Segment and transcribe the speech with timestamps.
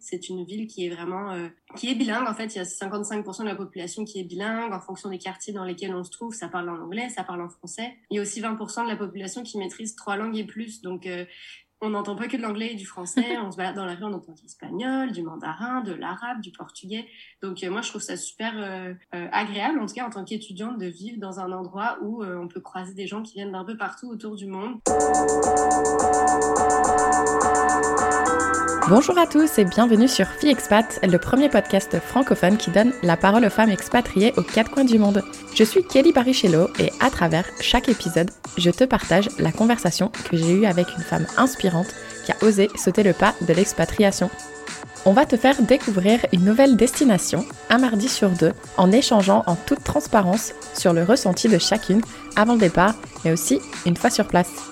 [0.00, 2.28] C'est une ville qui est vraiment qui est bilingue.
[2.28, 5.18] En fait, il y a 55% de la population qui est bilingue en fonction des
[5.18, 6.34] quartiers dans lesquels on se trouve.
[6.34, 7.94] Ça parle en anglais, ça parle en français.
[8.10, 10.82] Il y a aussi 20% de la population qui maîtrise trois langues et plus.
[10.82, 11.08] Donc
[11.82, 13.36] on n'entend pas que de l'anglais et du français.
[13.44, 16.52] on se balade dans la rue, on entend de l'espagnol, du mandarin, de l'arabe, du
[16.52, 17.06] portugais.
[17.42, 20.24] Donc euh, moi, je trouve ça super euh, euh, agréable, en tout cas en tant
[20.24, 23.64] qu'étudiante, de vivre dans un endroit où on peut croiser des gens qui viennent d'un
[23.64, 24.78] peu partout autour du monde.
[28.88, 33.16] Bonjour à tous et bienvenue sur Fille Expat, le premier podcast francophone qui donne la
[33.16, 35.22] parole aux femmes expatriées aux quatre coins du monde.
[35.54, 40.36] Je suis Kelly Barichello et à travers chaque épisode, je te partage la conversation que
[40.36, 41.71] j'ai eue avec une femme inspirante
[42.24, 44.30] qui a osé sauter le pas de l'expatriation.
[45.04, 49.56] On va te faire découvrir une nouvelle destination, un mardi sur deux, en échangeant en
[49.56, 52.02] toute transparence sur le ressenti de chacune
[52.36, 52.94] avant le départ,
[53.24, 54.71] mais aussi une fois sur place.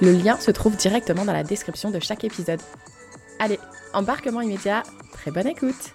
[0.00, 2.60] le lien se trouve directement dans la description de chaque épisode.
[3.38, 3.58] Allez,
[3.94, 5.94] embarquement immédiat, très bonne écoute.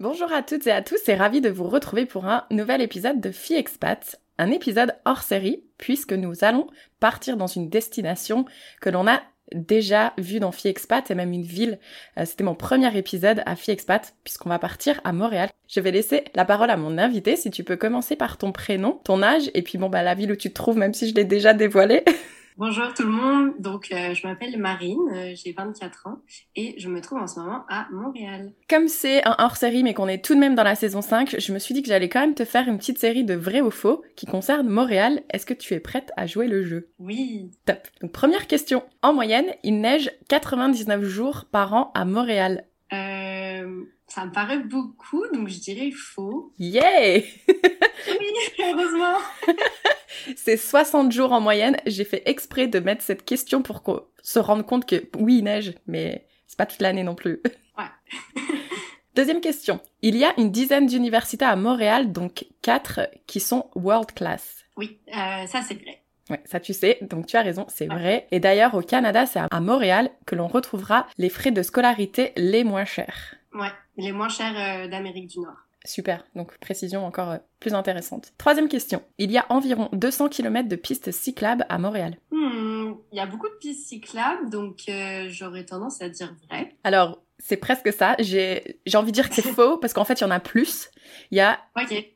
[0.00, 3.20] Bonjour à toutes et à tous et ravi de vous retrouver pour un nouvel épisode
[3.20, 6.68] de Fille Expat, un épisode hors série puisque nous allons
[7.00, 8.44] partir dans une destination
[8.80, 11.78] que l'on a déjà vu dans Fille Expat et même une ville.
[12.18, 15.50] Euh, c'était mon premier épisode à Fille Expat puisqu'on va partir à Montréal.
[15.68, 19.00] Je vais laisser la parole à mon invité si tu peux commencer par ton prénom,
[19.04, 21.14] ton âge et puis bon bah la ville où tu te trouves même si je
[21.14, 22.04] l'ai déjà dévoilé.
[22.56, 26.18] Bonjour tout le monde, donc euh, je m'appelle Marine, euh, j'ai 24 ans
[26.54, 28.52] et je me trouve en ce moment à Montréal.
[28.70, 31.52] Comme c'est un hors-série mais qu'on est tout de même dans la saison 5, je
[31.52, 33.72] me suis dit que j'allais quand même te faire une petite série de vrais ou
[33.72, 35.24] faux qui concerne Montréal.
[35.32, 36.90] Est-ce que tu es prête à jouer le jeu?
[37.00, 37.50] Oui.
[37.66, 37.88] Top.
[38.00, 38.84] Donc première question.
[39.02, 42.66] En moyenne, il neige 99 jours par an à Montréal.
[42.92, 46.52] Euh, ça me paraît beaucoup, donc je dirais faux.
[46.58, 48.26] Yeah Oui,
[48.60, 49.18] heureusement
[50.36, 51.76] C'est 60 jours en moyenne.
[51.84, 55.44] J'ai fait exprès de mettre cette question pour qu'on se rende compte que oui, il
[55.44, 57.42] neige, mais c'est pas toute l'année non plus.
[57.76, 58.20] Ouais.
[59.16, 59.80] Deuxième question.
[60.02, 64.64] Il y a une dizaine d'universités à Montréal, donc quatre qui sont world class.
[64.76, 66.02] Oui, euh, ça c'est vrai.
[66.30, 68.28] Ouais, ça tu sais, donc tu as raison, c'est vrai.
[68.30, 72.64] Et d'ailleurs, au Canada, c'est à Montréal que l'on retrouvera les frais de scolarité les
[72.64, 73.34] moins chers.
[73.52, 75.56] Ouais, les moins chers euh, d'Amérique du Nord.
[75.86, 78.32] Super, donc précision encore euh, plus intéressante.
[78.38, 79.02] Troisième question.
[79.18, 82.16] Il y a environ 200 km de pistes cyclables à Montréal.
[82.30, 86.74] Hmm, il y a beaucoup de pistes cyclables, donc euh, j'aurais tendance à dire vrai.
[86.84, 88.16] Alors, c'est presque ça.
[88.18, 90.90] J'ai envie de dire que c'est faux parce qu'en fait, il y en a plus.
[91.30, 91.58] Il y a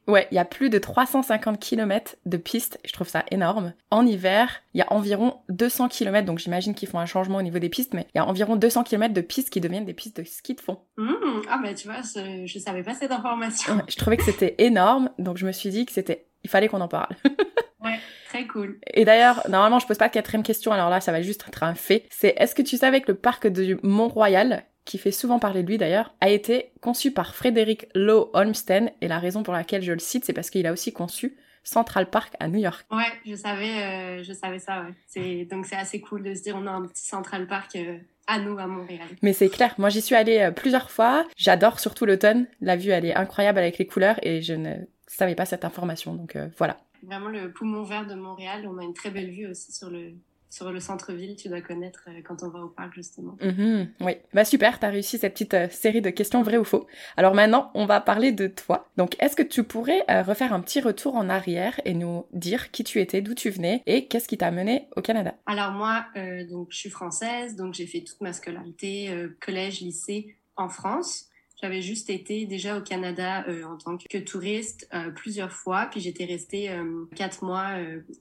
[0.06, 2.78] ouais, il y a plus de 350 km de pistes.
[2.84, 3.74] Je trouve ça énorme.
[3.90, 6.26] En hiver, il y a environ 200 km.
[6.26, 8.56] Donc j'imagine qu'ils font un changement au niveau des pistes, mais il y a environ
[8.56, 10.78] 200 km de pistes qui deviennent des pistes de ski de fond.
[10.96, 11.12] Mmh,
[11.50, 13.80] ah bah tu vois, je, je savais pas cette information.
[13.88, 16.80] je trouvais que c'était énorme, donc je me suis dit que c'était, il fallait qu'on
[16.80, 17.14] en parle.
[17.84, 17.98] ouais.
[18.28, 18.78] Très cool.
[18.92, 21.62] Et d'ailleurs, normalement, je pose pas de quatrième question, alors là, ça va juste être
[21.62, 22.04] un fait.
[22.10, 25.68] C'est est-ce que tu savais que le parc du Mont-Royal, qui fait souvent parler de
[25.68, 29.92] lui d'ailleurs, a été conçu par Frédéric Lowe Olmsted, et la raison pour laquelle je
[29.92, 32.86] le cite, c'est parce qu'il a aussi conçu Central Park à New York.
[32.90, 34.86] Ouais, je savais, euh, je savais ça.
[35.14, 35.44] Ouais.
[35.44, 37.76] Donc c'est assez cool de se dire on a un petit Central Park.
[37.76, 37.98] Euh,
[38.30, 39.08] à nous, à Montréal.
[39.22, 42.90] Mais c'est clair, moi j'y suis allée euh, plusieurs fois, j'adore surtout l'automne, la vue
[42.90, 44.74] elle est incroyable avec les couleurs et je ne
[45.06, 46.76] savais pas cette information, donc voilà.
[47.02, 50.12] Vraiment le poumon vert de Montréal, on a une très belle vue aussi sur le,
[50.50, 53.36] sur le centre-ville, tu dois connaître euh, quand on va au parc justement.
[53.40, 53.88] Mm-hmm.
[54.00, 56.86] oui, bah super, t'as réussi cette petite euh, série de questions vraies ou faux.
[57.16, 58.88] Alors maintenant, on va parler de toi.
[58.96, 62.70] Donc, est-ce que tu pourrais euh, refaire un petit retour en arrière et nous dire
[62.70, 65.34] qui tu étais, d'où tu venais et qu'est-ce qui t'a amené au Canada?
[65.46, 66.06] Alors moi,
[66.50, 71.28] donc je suis française, donc j'ai fait toute ma scolarité, collège, lycée en France.
[71.60, 76.00] J'avais juste été déjà au Canada euh, en tant que touriste euh, plusieurs fois, puis
[76.00, 77.70] j'étais restée euh, quatre mois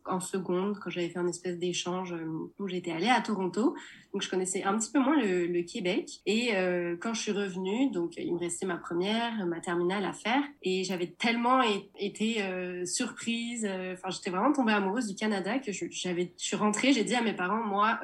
[0.05, 2.15] en seconde quand j'avais fait un espèce d'échange
[2.57, 3.75] où j'étais allée à Toronto.
[4.13, 6.21] Donc je connaissais un petit peu moins le, le Québec.
[6.25, 6.51] Et
[6.99, 10.83] quand je suis revenue, donc il me restait ma première, ma terminale à faire, et
[10.83, 11.61] j'avais tellement
[11.99, 12.43] été
[12.85, 13.65] surprise.
[13.93, 17.21] Enfin, j'étais vraiment tombée amoureuse du Canada que j'avais, je suis rentrée, j'ai dit à
[17.21, 17.99] mes parents, moi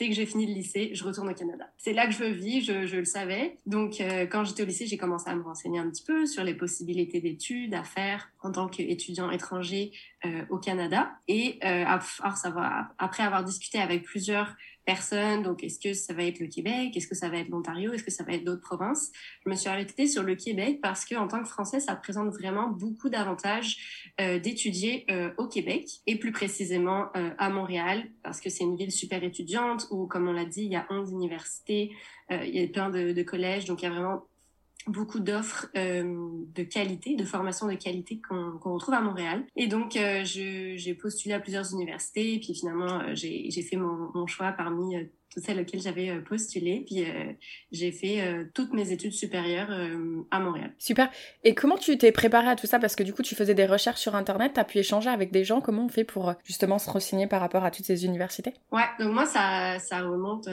[0.00, 1.66] dès que j'ai fini le lycée, je retourne au Canada.
[1.76, 3.58] C'est là que je vivre, je, le savais.
[3.66, 6.42] Donc, euh, quand j'étais au lycée, j'ai commencé à me renseigner un petit peu sur
[6.42, 9.92] les possibilités d'études à faire en tant qu'étudiant étranger
[10.24, 11.12] euh, au Canada.
[11.28, 11.84] Et euh,
[12.98, 15.42] après avoir discuté avec plusieurs personne.
[15.42, 16.96] Donc, est-ce que ça va être le Québec?
[16.96, 17.92] Est-ce que ça va être l'Ontario?
[17.92, 19.10] Est-ce que ça va être d'autres provinces?
[19.44, 22.30] Je me suis arrêtée sur le Québec parce que en tant que Français, ça présente
[22.30, 28.40] vraiment beaucoup d'avantages euh, d'étudier euh, au Québec et plus précisément euh, à Montréal parce
[28.40, 31.12] que c'est une ville super étudiante où, comme on l'a dit, il y a 11
[31.12, 31.92] universités,
[32.30, 34.22] il y a plein de, de collèges, donc il y a vraiment
[34.86, 39.44] beaucoup d'offres euh, de qualité, de formation de qualité qu'on retrouve à Montréal.
[39.56, 44.10] Et donc, euh, j'ai postulé à plusieurs universités, et puis finalement, euh, j'ai fait mon,
[44.14, 46.84] mon, choix parmi euh, toutes celles auxquelles j'avais euh, postulé.
[46.86, 47.32] Puis euh,
[47.70, 49.70] j'ai fait euh, toutes mes études supérieures
[50.30, 50.74] à Montréal.
[50.78, 51.10] Super.
[51.44, 52.78] Et comment tu t'es préparée à tout ça?
[52.78, 55.30] Parce que du coup, tu faisais des recherches sur Internet, tu as pu échanger avec
[55.30, 55.60] des gens.
[55.60, 58.54] Comment on fait pour justement se renseigner par rapport à toutes ces universités?
[58.72, 60.48] Ouais, donc moi, ça, ça remonte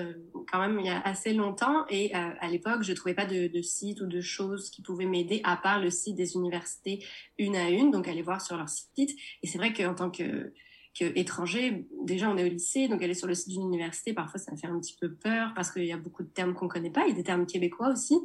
[0.52, 1.86] quand même il y a assez longtemps.
[1.90, 5.42] Et à l'époque, je trouvais pas de, de site ou de choses qui pouvaient m'aider
[5.44, 7.04] à part le site des universités
[7.38, 7.92] une à une.
[7.92, 9.12] Donc aller voir sur leur site.
[9.42, 10.54] Et c'est vrai qu'en tant que
[11.04, 14.52] étranger, déjà on est au lycée, donc aller sur le site d'une université, parfois ça
[14.52, 16.92] me fait un petit peu peur parce qu'il y a beaucoup de termes qu'on connaît
[16.92, 18.16] pas, il y a des termes québécois aussi.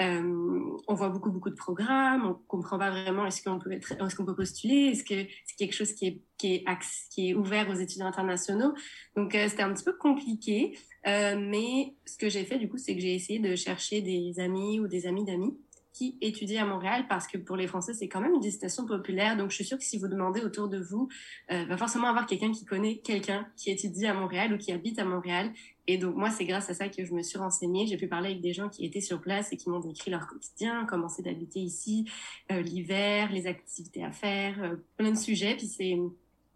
[0.00, 3.92] Euh, on voit beaucoup beaucoup de programmes, on comprend pas vraiment est-ce qu'on peut être,
[3.92, 6.64] est-ce qu'on peut postuler, est-ce que c'est quelque chose qui est qui est
[7.10, 8.74] qui est ouvert aux étudiants internationaux.
[9.16, 10.76] Donc euh, c'était un petit peu compliqué,
[11.06, 14.38] euh, mais ce que j'ai fait du coup, c'est que j'ai essayé de chercher des
[14.40, 15.56] amis ou des amis d'amis
[15.96, 19.36] qui étudie à Montréal parce que pour les Français, c'est quand même une destination populaire.
[19.36, 21.08] Donc, je suis sûre que si vous demandez autour de vous,
[21.50, 24.98] euh, va forcément avoir quelqu'un qui connaît quelqu'un qui étudie à Montréal ou qui habite
[24.98, 25.52] à Montréal.
[25.86, 27.86] Et donc, moi, c'est grâce à ça que je me suis renseignée.
[27.86, 30.26] J'ai pu parler avec des gens qui étaient sur place et qui m'ont décrit leur
[30.26, 32.04] quotidien, comment c'est d'habiter ici,
[32.52, 35.56] euh, l'hiver, les activités à faire, euh, plein de sujets.
[35.56, 35.96] Puis c'est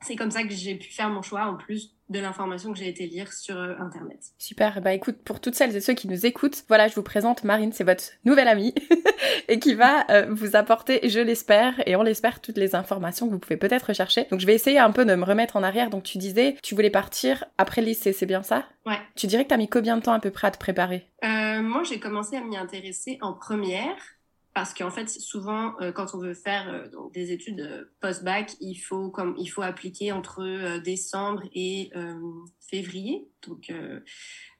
[0.03, 2.89] c'est comme ça que j'ai pu faire mon choix en plus de l'information que j'ai
[2.89, 4.19] été lire sur euh, internet.
[4.39, 7.45] Super, bah écoute, pour toutes celles et ceux qui nous écoutent, voilà, je vous présente
[7.45, 8.75] Marine, c'est votre nouvelle amie
[9.49, 13.33] et qui va euh, vous apporter, je l'espère, et on l'espère, toutes les informations que
[13.33, 14.27] vous pouvez peut-être rechercher.
[14.31, 15.89] Donc je vais essayer un peu de me remettre en arrière.
[15.89, 18.65] Donc tu disais, tu voulais partir après le lycée, c'est bien ça?
[18.87, 18.99] Ouais.
[19.15, 21.07] Tu dirais que t'as mis combien de temps à peu près à te préparer?
[21.25, 23.97] Euh, Moi, j'ai commencé à m'y intéresser en première
[24.55, 28.77] parce qu'en fait souvent euh, quand on veut faire euh, des études euh, post-bac il
[28.77, 31.91] faut comme il faut appliquer entre décembre et
[32.61, 33.29] février.
[33.47, 33.73] Donc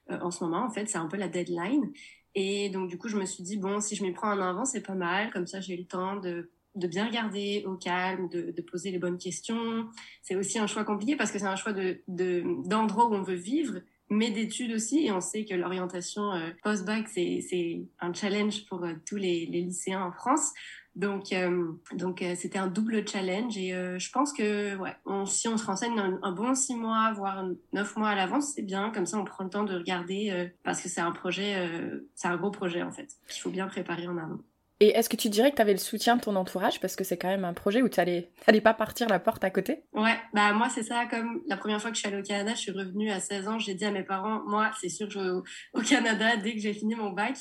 [0.09, 1.93] en ce moment en fait c'est un peu la deadline.
[2.35, 4.65] Et donc du coup je me suis dit bon si je m'y prends en avant
[4.65, 5.31] c'est pas mal.
[5.31, 8.99] Comme ça j'ai le temps de de bien regarder au calme, de, de poser les
[8.99, 9.89] bonnes questions.
[10.23, 13.35] C'est aussi un choix compliqué parce que c'est un choix de d'endroit où on veut
[13.35, 15.07] vivre, mais d'études aussi.
[15.07, 19.63] Et on sait que l'orientation euh, post-bac, c'est un challenge pour euh, tous les, les,
[19.63, 20.53] lycéens en France.
[20.97, 23.57] Donc, euh, donc c'était un double challenge.
[23.57, 24.97] Et je pense que ouais,
[25.27, 28.91] si on se renseigne un, bon six mois, voire neuf mois à l'avance, c'est bien.
[28.91, 31.71] Comme ça, on prend le temps de regarder parce que c'est un projet,
[32.17, 34.43] c'est un gros projet en fait, qu'il faut bien préparer en amont.
[34.83, 36.81] Et est-ce que tu dirais que tu avais le soutien de ton entourage?
[36.81, 38.31] Parce que c'est quand même un projet où tu allais,
[38.65, 41.05] pas partir la porte à côté Ouais, bah moi c'est ça.
[41.05, 43.49] Comme la première fois que je suis allée au Canada, je suis revenue à 16
[43.49, 45.31] ans, j'ai dit à mes parents, moi c'est sûr que je vais
[45.75, 47.37] au, Canada dès que j'ai fini mon bac.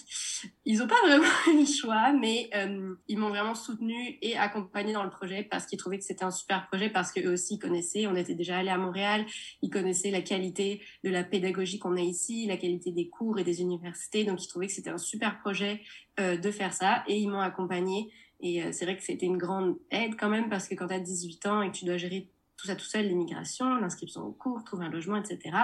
[0.71, 4.93] Ils ont pas vraiment eu le choix, mais euh, ils m'ont vraiment soutenu et accompagné
[4.93, 8.05] dans le projet parce qu'ils trouvaient que c'était un super projet parce qu'eux aussi connaissaient.
[8.05, 9.25] On était déjà allés à Montréal,
[9.63, 13.43] ils connaissaient la qualité de la pédagogie qu'on a ici, la qualité des cours et
[13.43, 15.81] des universités, donc ils trouvaient que c'était un super projet
[16.19, 19.39] euh, de faire ça et ils m'ont accompagné et euh, c'est vrai que c'était une
[19.39, 21.97] grande aide quand même parce que quand tu as 18 ans et que tu dois
[21.97, 25.57] gérer tout ça tout seul, l'immigration, l'inscription au cours, trouver un logement, etc.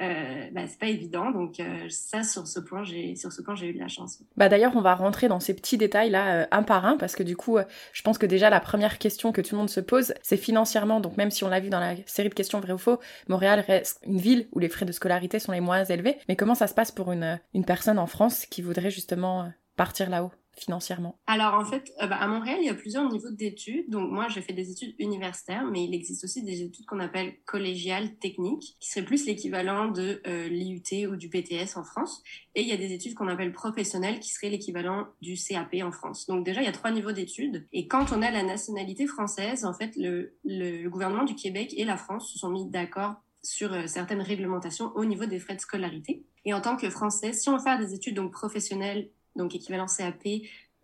[0.00, 1.30] Euh, bah, c'est pas évident.
[1.30, 4.22] Donc euh, ça, sur ce point, j'ai sur ce point, j'ai eu de la chance.
[4.36, 7.22] Bah d'ailleurs, on va rentrer dans ces petits détails là un par un parce que
[7.22, 7.58] du coup,
[7.92, 11.00] je pense que déjà la première question que tout le monde se pose, c'est financièrement.
[11.00, 12.98] Donc même si on l'a vu dans la série de questions vrai ou faux,
[13.28, 16.16] Montréal reste une ville où les frais de scolarité sont les moins élevés.
[16.28, 20.08] Mais comment ça se passe pour une une personne en France qui voudrait justement partir
[20.08, 20.32] là-haut?
[20.58, 23.88] Financièrement Alors en fait, euh, bah, à Montréal, il y a plusieurs niveaux d'études.
[23.88, 27.34] Donc moi, j'ai fait des études universitaires, mais il existe aussi des études qu'on appelle
[27.46, 32.22] collégiales techniques, qui seraient plus l'équivalent de euh, l'IUT ou du BTS en France.
[32.54, 35.92] Et il y a des études qu'on appelle professionnelles, qui seraient l'équivalent du CAP en
[35.92, 36.26] France.
[36.26, 37.66] Donc déjà, il y a trois niveaux d'études.
[37.72, 41.96] Et quand on a la nationalité française, en fait, le, gouvernement du Québec et la
[41.96, 46.24] France se sont mis d'accord sur euh, certaines réglementations au niveau des frais de scolarité.
[46.44, 49.86] Et en tant que Français, si on veut faire des études donc professionnelles donc équivalent
[49.86, 50.26] CAP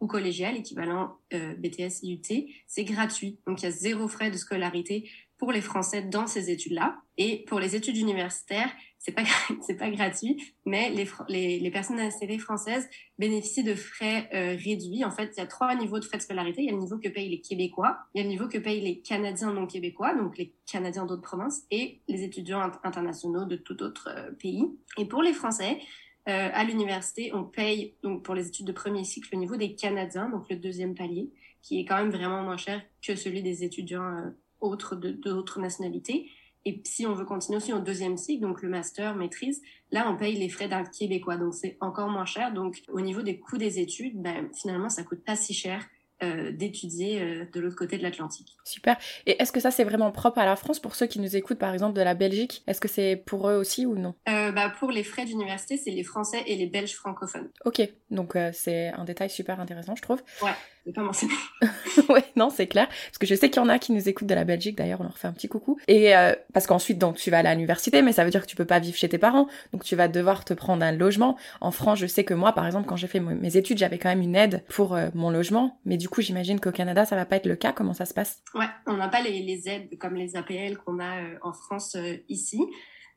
[0.00, 3.38] ou collégial, équivalent euh, BTS IUT, c'est gratuit.
[3.46, 6.98] Donc il y a zéro frais de scolarité pour les Français dans ces études-là.
[7.18, 9.22] Et pour les études universitaires, c'est pas
[9.62, 12.88] c'est pas gratuit, mais les, les, personnes nationalité françaises
[13.18, 15.04] bénéficient de frais euh, réduits.
[15.04, 16.62] En fait, il y a trois niveaux de frais de scolarité.
[16.62, 18.58] Il y a le niveau que payent les Québécois, il y a le niveau que
[18.58, 23.56] payent les Canadiens non québécois, donc les Canadiens d'autres provinces, et les étudiants internationaux de
[23.56, 24.66] tout autre euh, pays.
[24.98, 25.78] Et pour les Français,
[26.28, 29.74] euh, à l'université, on paye donc pour les études de premier cycle au niveau des
[29.74, 31.30] Canadiens, donc le deuxième palier,
[31.62, 34.30] qui est quand même vraiment moins cher que celui des étudiants euh,
[34.60, 36.30] autres de d'autres nationalités.
[36.64, 40.16] Et si on veut continuer aussi au deuxième cycle, donc le master, maîtrise, là, on
[40.16, 41.36] paye les frais d'un québécois.
[41.36, 42.52] Donc, c'est encore moins cher.
[42.52, 45.86] Donc, au niveau des coûts des études, ben, finalement, ça coûte pas si cher
[46.22, 48.56] euh, d'étudier euh, de l'autre côté de l'Atlantique.
[48.64, 48.96] Super.
[49.26, 51.58] Et est-ce que ça c'est vraiment propre à la France pour ceux qui nous écoutent
[51.58, 52.62] par exemple de la Belgique?
[52.66, 54.14] Est-ce que c'est pour eux aussi ou non?
[54.28, 57.50] Euh, bah, Pour les frais d'université, c'est les Français et les Belges francophones.
[57.64, 60.22] Ok, donc c'est un détail super intéressant je trouve.
[60.42, 60.54] Ouais,
[60.92, 61.02] pas
[62.08, 62.88] ouais, non, c'est clair.
[62.88, 65.00] Parce que je sais qu'il y en a qui nous écoutent de la Belgique d'ailleurs,
[65.00, 65.78] on leur fait un petit coucou.
[65.88, 66.12] Et
[66.52, 68.64] parce qu'ensuite donc tu vas aller à l'université, mais ça veut dire que tu peux
[68.64, 71.36] pas vivre chez tes parents, donc tu vas devoir te prendre un logement.
[71.60, 74.08] En France, je sais que moi par exemple quand j'ai fait mes études, j'avais quand
[74.08, 77.36] même une aide pour mon logement, mais du coup j'imagine qu'au Canada, ça va pas
[77.36, 77.72] être le cas.
[77.72, 78.42] Comment ça se passe?
[78.54, 82.16] Ouais, on n'a pas les, aides comme les APL qu'on a euh, en France euh,
[82.28, 82.60] ici.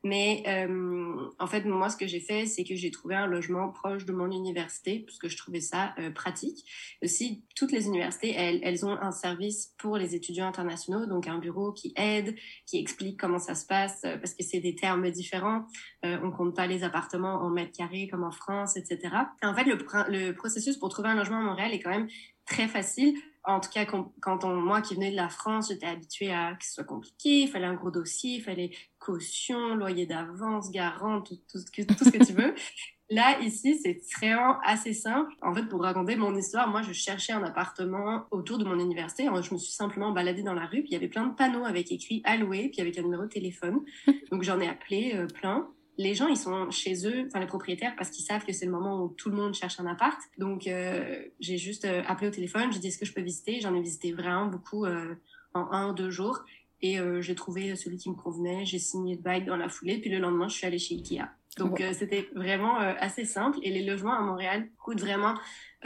[0.02, 3.68] Mais euh, en fait, moi, ce que j'ai fait, c'est que j'ai trouvé un logement
[3.70, 6.64] proche de mon université, puisque je trouvais ça pratique.
[7.02, 11.38] Aussi, toutes les universités, elles, elles, ont un service pour les étudiants internationaux, donc un
[11.38, 12.34] bureau qui aide,
[12.66, 15.66] qui explique comment ça se passe, parce que c'est des termes différents.
[16.02, 19.14] on compte pas les appartements en mètres carrés comme en France, etc.
[19.42, 19.76] en fait, le,
[20.08, 22.08] le processus pour trouver un logement à Montréal est quand même
[22.46, 23.14] très facile
[23.44, 26.64] en tout cas, quand, on, moi qui venais de la France, j'étais habituée à que
[26.64, 31.36] ce soit compliqué, il fallait un gros dossier, il fallait caution, loyer d'avance, garant, tout,
[31.50, 32.54] tout, ce que, tout ce que tu veux.
[33.12, 35.34] Là, ici, c'est vraiment assez simple.
[35.42, 39.24] En fait, pour raconter mon histoire, moi, je cherchais un appartement autour de mon université.
[39.24, 41.64] je me suis simplement baladée dans la rue, puis il y avait plein de panneaux
[41.64, 43.80] avec écrit alloué, puis avec un numéro de téléphone.
[44.30, 45.68] Donc, j'en ai appelé euh, plein
[46.00, 48.72] les gens, ils sont chez eux, enfin les propriétaires, parce qu'ils savent que c'est le
[48.72, 50.18] moment où tout le monde cherche un appart.
[50.38, 53.60] Donc, euh, j'ai juste euh, appelé au téléphone, j'ai dit est-ce que je peux visiter?
[53.60, 55.14] J'en ai visité vraiment beaucoup euh,
[55.52, 56.40] en un ou deux jours.
[56.82, 58.64] Et j'ai trouvé celui qui me convenait.
[58.64, 59.98] J'ai signé le bail dans la foulée.
[59.98, 61.26] Puis le lendemain, je suis allée chez Ikea.
[61.60, 63.58] Donc, c'était vraiment assez simple.
[63.62, 65.34] Et les logements à Montréal coûtent vraiment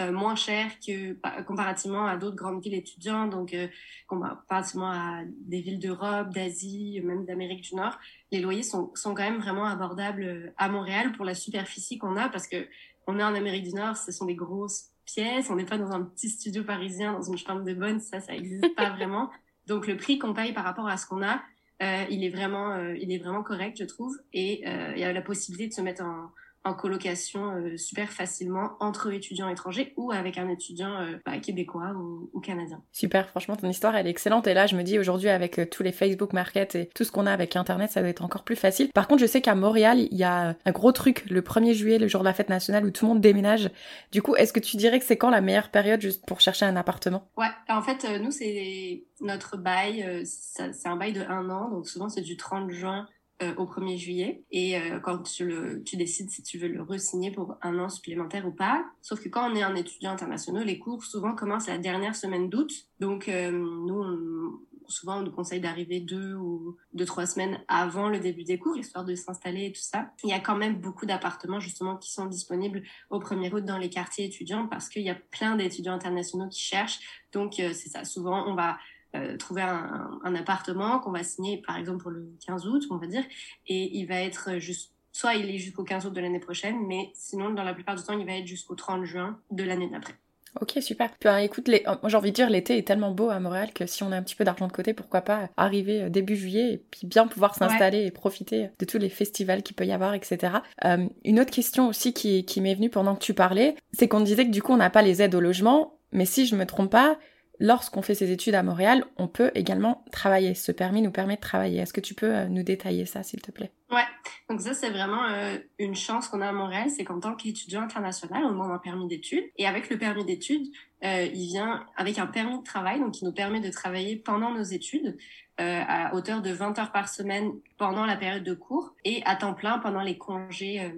[0.01, 1.13] euh, moins cher que
[1.45, 3.69] comparativement à d'autres grandes villes étudiantes, donc euh,
[4.09, 7.97] comparativement à des villes d'Europe, d'Asie, même d'Amérique du Nord,
[8.33, 12.17] les loyers sont, sont quand même vraiment abordables euh, à Montréal pour la superficie qu'on
[12.17, 12.67] a, parce que
[13.07, 15.93] on est en Amérique du Nord, ce sont des grosses pièces, on n'est pas dans
[15.93, 19.31] un petit studio parisien, dans une chambre de bonne, ça, ça n'existe pas vraiment.
[19.69, 21.39] Donc le prix qu'on paye par rapport à ce qu'on a, euh,
[21.81, 25.69] il est vraiment, il est vraiment correct, je trouve, et il y a la possibilité
[25.69, 26.31] de se mettre en
[26.65, 31.93] en colocation euh, super facilement entre étudiants étrangers ou avec un étudiant euh, bah, québécois
[31.95, 32.83] ou, canadien.
[32.93, 34.47] Super, franchement, ton histoire, elle est excellente.
[34.47, 37.13] Et là, je me dis aujourd'hui, avec euh, tous les Facebook Market et tout ce
[37.13, 38.91] qu'on a avec Internet, ça doit être encore plus facile.
[38.93, 41.99] Par contre, je sais qu'à Montréal, il y a un gros truc le 1er juillet,
[41.99, 43.71] le jour de la fête nationale, où tout le monde déménage.
[44.11, 46.65] Du coup, est-ce que tu dirais que c'est quand la meilleure période juste pour chercher
[46.65, 47.29] un appartement?
[47.37, 52.09] Ouais, en fait, nous, c'est notre bail, c'est un bail de un an, donc souvent
[52.09, 53.07] c'est du 30 juin
[53.43, 56.83] euh, au 1er juillet et euh, quand tu, le, tu décides si tu veux le
[56.83, 58.87] re-signer pour un an supplémentaire ou pas.
[59.03, 62.49] Sauf que quand on est un étudiant international, les cours souvent commencent la dernière semaine
[62.49, 62.71] d'août.
[63.01, 68.21] Donc euh, nous, souvent on nous conseille d'arriver deux ou deux trois semaines avant le
[68.21, 70.13] début des cours histoire de s'installer et tout ça.
[70.23, 73.79] Il y a quand même beaucoup d'appartements justement qui sont disponibles au 1er août dans
[73.79, 77.01] les quartiers étudiants parce qu'il y a plein d'étudiants internationaux qui cherchent.
[77.33, 78.05] Donc c'est ça.
[78.05, 78.79] Souvent on va
[79.15, 82.97] euh, trouver un, un appartement qu'on va signer par exemple pour le 15 août, on
[82.97, 83.25] va dire,
[83.67, 87.11] et il va être juste soit il est jusqu'au 15 août de l'année prochaine, mais
[87.15, 90.15] sinon dans la plupart du temps il va être jusqu'au 30 juin de l'année d'après.
[90.61, 91.11] Ok, super.
[91.19, 91.83] Puis, hein, écoute, les...
[91.85, 94.17] moi j'ai envie de dire, l'été est tellement beau à Montréal que si on a
[94.17, 97.27] un petit peu d'argent de côté, pourquoi pas arriver euh, début juillet et puis bien
[97.27, 100.55] pouvoir s'installer et profiter de tous les festivals qu'il peut y avoir, etc.
[100.85, 104.21] Euh, une autre question aussi qui, qui m'est venue pendant que tu parlais, c'est qu'on
[104.21, 106.67] disait que du coup on n'a pas les aides au logement, mais si je me
[106.67, 107.19] trompe pas,
[107.59, 110.55] lorsqu'on fait ses études à Montréal, on peut également travailler.
[110.55, 111.79] Ce permis nous permet de travailler.
[111.79, 113.71] Est-ce que tu peux euh, nous détailler ça, s'il te plaît?
[113.91, 114.05] Ouais,
[114.49, 117.83] donc ça c'est vraiment euh, une chance qu'on a à Montréal, c'est qu'en tant qu'étudiant
[117.83, 119.45] international, on demande un permis d'études.
[119.57, 120.67] Et avec le permis d'études,
[121.05, 124.53] euh, il vient avec un permis de travail, donc qui nous permet de travailler pendant
[124.53, 125.17] nos études.
[125.57, 129.55] à hauteur de 20 heures par semaine pendant la période de cours et à temps
[129.55, 130.93] plein pendant les congés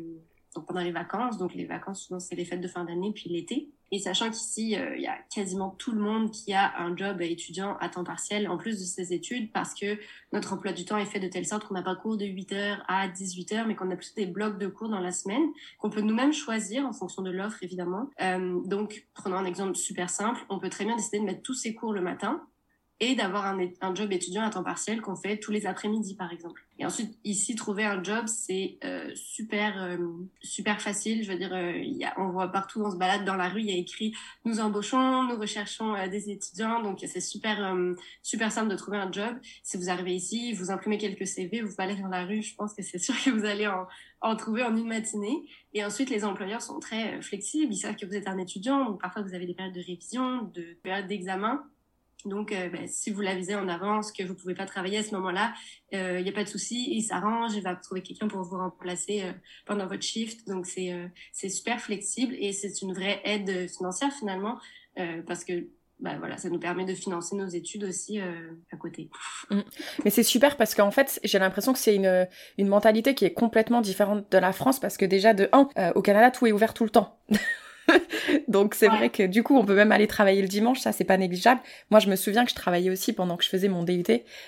[0.56, 1.38] donc pendant les vacances.
[1.38, 3.70] Donc les vacances, souvent, c'est les fêtes de fin d'année, puis l'été.
[3.92, 7.20] Et sachant qu'ici, euh, il y a quasiment tout le monde qui a un job
[7.22, 9.98] étudiant à temps partiel en plus de ses études parce que
[10.32, 12.82] notre emploi du temps est fait de telle sorte qu'on n'a pas cours de 8h
[12.88, 15.44] à 18h, mais qu'on a plutôt des blocs de cours dans la semaine
[15.78, 18.10] qu'on peut nous-mêmes choisir en fonction de l'offre, évidemment.
[18.20, 20.44] Euh, donc, prenons un exemple super simple.
[20.48, 22.46] On peut très bien décider de mettre tous ses cours le matin
[22.98, 26.32] et d'avoir un, un, job étudiant à temps partiel qu'on fait tous les après-midi par
[26.32, 26.62] exemple.
[26.78, 29.98] Et ensuite ici trouver un job c'est euh, super euh,
[30.40, 31.22] super facile.
[31.22, 33.60] Je veux dire, euh, y a, on voit partout, on se balade dans la rue,
[33.60, 34.14] il y a écrit
[34.46, 38.96] nous embauchons, nous recherchons euh, des étudiants, donc c'est super euh, super simple de trouver
[38.96, 39.36] un job.
[39.62, 42.72] Si vous arrivez ici, vous imprimez quelques CV, vous baladez dans la rue, je pense
[42.72, 43.86] que c'est sûr que vous allez en,
[44.22, 45.44] en trouver en une matinée.
[45.74, 49.02] Et ensuite les employeurs sont très flexibles, ils savent que vous êtes un étudiant, donc
[49.02, 51.62] parfois vous avez des périodes de révision, de périodes d'examen
[52.26, 55.14] Donc, euh, ben, si vous l'avisez en avance que vous pouvez pas travailler à ce
[55.14, 55.54] moment-là,
[55.92, 58.58] il euh, n'y a pas de souci, il s'arrange, il va trouver quelqu'un pour vous
[58.58, 59.32] remplacer euh,
[59.64, 60.46] pendant votre shift.
[60.48, 64.58] Donc, c'est super flexible et c'est une vraie aide financière finalement
[65.26, 65.68] parce que
[66.00, 69.10] bah voilà, ça nous permet de financer nos études aussi à côté.
[69.50, 69.60] Mmh.
[70.04, 73.34] Mais c'est super parce qu'en fait, j'ai l'impression que c'est une, une mentalité qui est
[73.34, 76.72] complètement différente de la France parce que déjà, de un, au Canada, tout est ouvert
[76.72, 77.18] tout le temps.
[78.48, 81.04] Donc c'est vrai que du coup, on peut même aller travailler le dimanche, ça c'est
[81.04, 81.60] pas négligeable.
[81.90, 84.04] Moi, je me souviens que je travaillais aussi pendant que je faisais mon DUT.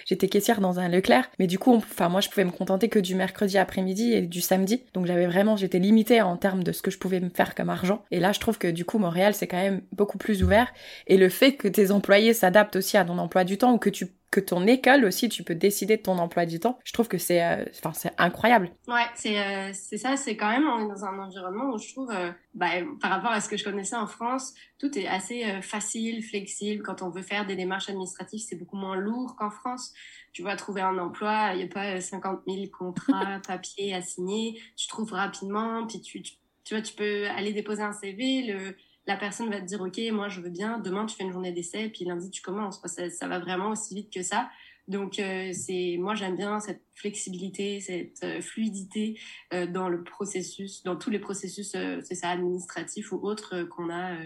[0.06, 2.98] J'étais caissière dans un Leclerc, mais du coup, enfin moi, je pouvais me contenter que
[2.98, 4.82] du mercredi après-midi et du samedi.
[4.94, 7.70] Donc j'avais vraiment, j'étais limitée en termes de ce que je pouvais me faire comme
[7.70, 8.02] argent.
[8.10, 10.72] Et là, je trouve que du coup, Montréal, c'est quand même beaucoup plus ouvert.
[11.06, 13.90] Et le fait que tes employés s'adaptent aussi à ton emploi du temps ou que
[13.90, 16.78] tu que ton école aussi, tu peux décider de ton emploi du temps.
[16.84, 18.70] Je trouve que c'est, euh, enfin, c'est incroyable.
[18.86, 20.16] Ouais, c'est, euh, c'est ça.
[20.16, 22.68] C'est quand même on est dans un environnement où je trouve, euh, bah,
[23.00, 26.82] par rapport à ce que je connaissais en France, tout est assez facile, flexible.
[26.82, 29.94] Quand on veut faire des démarches administratives, c'est beaucoup moins lourd qu'en France.
[30.32, 34.60] Tu vas trouver un emploi, il n'y a pas 50 000 contrats, papiers à signer.
[34.76, 38.42] Tu trouves rapidement, puis tu, tu, tu vois, tu peux aller déposer un CV.
[38.42, 38.76] Le
[39.08, 41.50] la personne va te dire ok moi je veux bien demain tu fais une journée
[41.50, 42.80] d'essai puis lundi tu commences.
[42.86, 44.50] Ça, va vraiment aussi vite que ça.
[44.86, 49.18] Donc euh, c'est moi j'aime bien cette flexibilité cette euh, fluidité
[49.52, 54.16] euh, dans le processus dans tous les processus c'est ça administratif ou autres qu'on a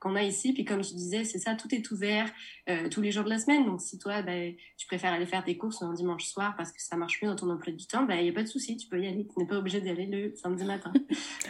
[0.00, 0.52] qu'on a ici.
[0.52, 2.30] Puis comme tu disais, c'est ça, tout est ouvert
[2.68, 3.64] euh, tous les jours de la semaine.
[3.66, 6.80] Donc si toi, ben, tu préfères aller faire tes courses un dimanche soir parce que
[6.80, 8.76] ça marche mieux dans ton emploi du temps, il ben, n'y a pas de souci,
[8.76, 9.26] tu peux y aller.
[9.26, 10.92] Tu n'es pas obligé d'y aller le samedi matin.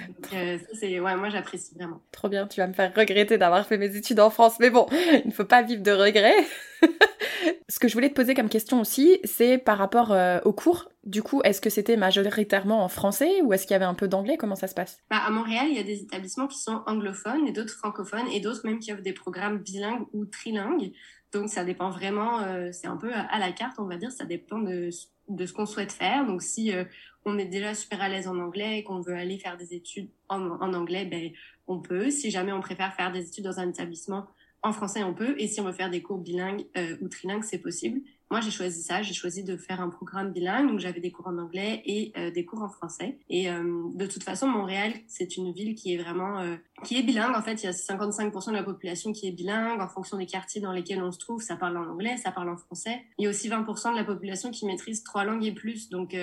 [0.09, 2.01] Donc euh, ça, c'est, ouais, moi j'apprécie vraiment.
[2.13, 4.55] Trop bien, tu vas me faire regretter d'avoir fait mes études en France.
[4.61, 6.47] Mais bon, il ne faut pas vivre de regrets.
[7.69, 10.89] Ce que je voulais te poser comme question aussi, c'est par rapport euh, aux cours.
[11.05, 14.09] Du coup, est-ce que c'était majoritairement en français ou est-ce qu'il y avait un peu
[14.09, 14.37] d'anglais?
[14.37, 14.99] Comment ça se passe?
[15.11, 18.41] Bah, À Montréal, il y a des établissements qui sont anglophones et d'autres francophones et
[18.41, 20.93] d'autres même qui offrent des programmes bilingues ou trilingues.
[21.33, 24.25] Donc ça dépend vraiment, euh, c'est un peu à la carte, on va dire, ça
[24.25, 24.91] dépend de,
[25.29, 26.27] de ce qu'on souhaite faire.
[26.27, 26.85] Donc si euh,
[27.25, 30.09] on est déjà super à l'aise en anglais et qu'on veut aller faire des études
[30.29, 31.31] en, anglais, ben,
[31.67, 32.11] on peut.
[32.11, 34.27] Si jamais on préfère faire des études dans un établissement
[34.63, 35.35] en français, on peut.
[35.39, 38.01] Et si on veut faire des cours bilingues euh, ou trilingues, c'est possible.
[38.31, 39.03] Moi, j'ai choisi ça.
[39.03, 40.69] J'ai choisi de faire un programme bilingue.
[40.69, 43.19] Donc, j'avais des cours en anglais et euh, des cours en français.
[43.29, 46.43] Et euh, de toute façon, Montréal, c'est une ville qui est vraiment...
[46.85, 47.37] qui est bilingue.
[47.37, 49.81] En fait, il y a 55% de la population qui est bilingue.
[49.81, 52.49] En fonction des quartiers dans lesquels on se trouve, ça parle en anglais, ça parle
[52.49, 53.03] en français.
[53.19, 55.89] Il y a aussi 20% de la population qui maîtrise trois langues et plus.
[55.91, 56.17] Donc,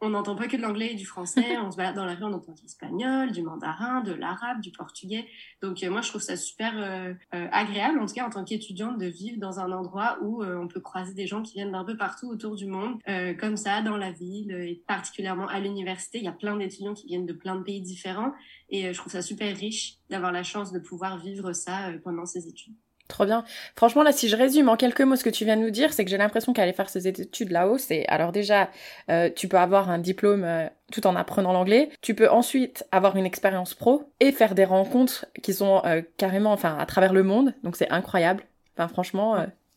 [0.00, 1.56] on n'entend pas que de l'anglais et du français.
[1.58, 4.70] On se balade dans la rue, on entend de l'espagnol, du mandarin, de l'arabe, du
[4.70, 5.26] portugais.
[5.62, 8.44] Donc euh, moi, je trouve ça super euh, euh, agréable, en tout cas en tant
[8.44, 11.84] qu'étudiante, de vivre dans un endroit où on peut croiser des gens qui viennent d'un
[11.84, 13.00] peu partout autour du monde,
[13.38, 16.18] comme ça, dans la ville, et particulièrement à l'université.
[16.18, 18.32] Il y a plein d'étudiants qui viennent de plein de pays différents,
[18.68, 22.48] et je trouve ça super riche d'avoir la chance de pouvoir vivre ça pendant ses
[22.48, 22.74] études.
[23.08, 23.44] Trop bien.
[23.76, 25.92] Franchement, là, si je résume en quelques mots ce que tu viens de nous dire,
[25.92, 28.70] c'est que j'ai l'impression qu'aller faire ces études là-haut, c'est alors déjà,
[29.10, 31.90] euh, tu peux avoir un diplôme euh, tout en apprenant l'anglais.
[32.00, 36.52] Tu peux ensuite avoir une expérience pro et faire des rencontres qui sont euh, carrément,
[36.52, 37.54] enfin, à travers le monde.
[37.62, 38.42] Donc c'est incroyable.
[38.76, 39.36] Enfin, franchement,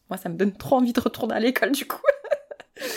[0.09, 2.01] moi, ça me donne trop envie de retourner à l'école du coup.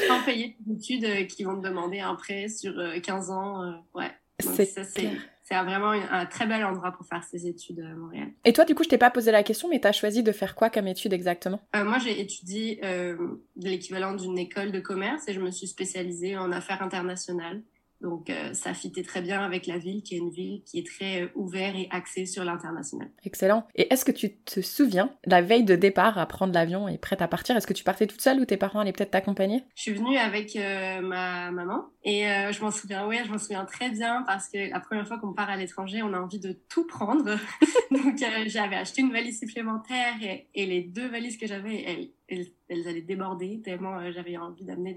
[0.08, 4.10] Sans payer des études qui vont te demander un prêt sur 15 ans, ouais.
[4.40, 5.10] C'est ça, c'est
[5.42, 8.28] c'est vraiment un très bel endroit pour faire ses études à Montréal.
[8.44, 10.32] Et toi, du coup, je t'ai pas posé la question, mais tu as choisi de
[10.32, 11.60] faire quoi comme étude exactement?
[11.74, 13.16] Euh, Moi, j'ai étudié euh,
[13.56, 17.62] l'équivalent d'une école de commerce et je me suis spécialisée en affaires internationales.
[18.02, 20.86] Donc euh, ça fitait très bien avec la ville, qui est une ville qui est
[20.86, 23.08] très euh, ouverte et axée sur l'international.
[23.24, 23.66] Excellent.
[23.76, 27.22] Et est-ce que tu te souviens, la veille de départ à prendre l'avion et prête
[27.22, 29.62] à partir, est-ce que tu partais toute seule ou tes parents allaient peut-être t'accompagner?
[29.76, 33.64] Je suis venue avec euh, ma maman et je m'en souviens, oui, je m'en souviens
[33.64, 36.58] très bien parce que la première fois qu'on part à l'étranger, on a envie de
[36.68, 37.24] tout prendre.
[37.92, 42.88] Donc j'avais acheté une valise supplémentaire et, et les deux valises que j'avais, elles elles,
[42.88, 44.96] allaient déborder tellement euh, j'avais envie d'amener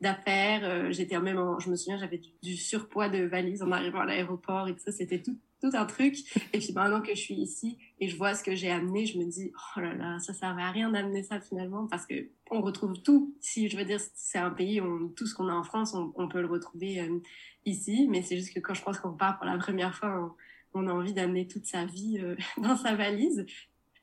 [0.00, 0.64] d'affaires.
[0.64, 4.68] Euh, j'étais même, je me souviens, j'avais du, surpoids de valises en arrivant à l'aéroport
[4.68, 4.92] et tout ça.
[4.92, 6.16] C'était tout tout un truc.
[6.52, 9.18] Et puis maintenant que je suis ici et je vois ce que j'ai amené, je
[9.18, 12.60] me dis oh là là, ça servait à rien d'amener ça finalement parce que on
[12.60, 13.34] retrouve tout.
[13.40, 16.28] Si je veux dire, c'est un pays où tout ce qu'on a en France, on,
[16.28, 17.18] peut le retrouver euh,
[17.64, 18.06] ici.
[18.10, 20.36] Mais c'est juste que quand je pense qu'on part pour la première fois,
[20.74, 22.20] on, a envie d'amener toute sa vie
[22.58, 23.46] dans sa valise.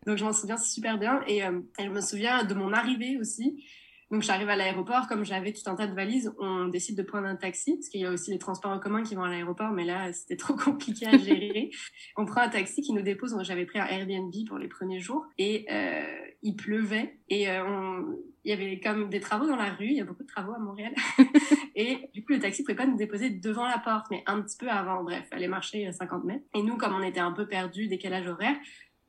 [0.05, 3.63] Donc je m'en souviens super bien euh, et, je me souviens de mon arrivée aussi.
[4.09, 7.27] Donc j'arrive à l'aéroport, comme j'avais tout un tas de valises, on décide de prendre
[7.27, 9.71] un taxi, parce qu'il y a aussi les transports en commun qui vont à l'aéroport,
[9.71, 11.71] mais là c'était trop compliqué à gérer.
[12.17, 15.25] on prend un taxi qui nous dépose, j'avais pris un Airbnb pour les premiers jours,
[15.37, 16.03] et euh,
[16.41, 18.01] il pleuvait, et euh,
[18.43, 20.51] il y avait comme des travaux dans la rue, il y a beaucoup de travaux
[20.51, 20.93] à Montréal,
[21.77, 24.57] et du coup le taxi pouvait pas nous déposer devant la porte, mais un petit
[24.57, 26.45] peu avant, bref, fallait marcher 50 mètres.
[26.53, 28.57] Et nous, comme on était un peu perdus, décalage horaire,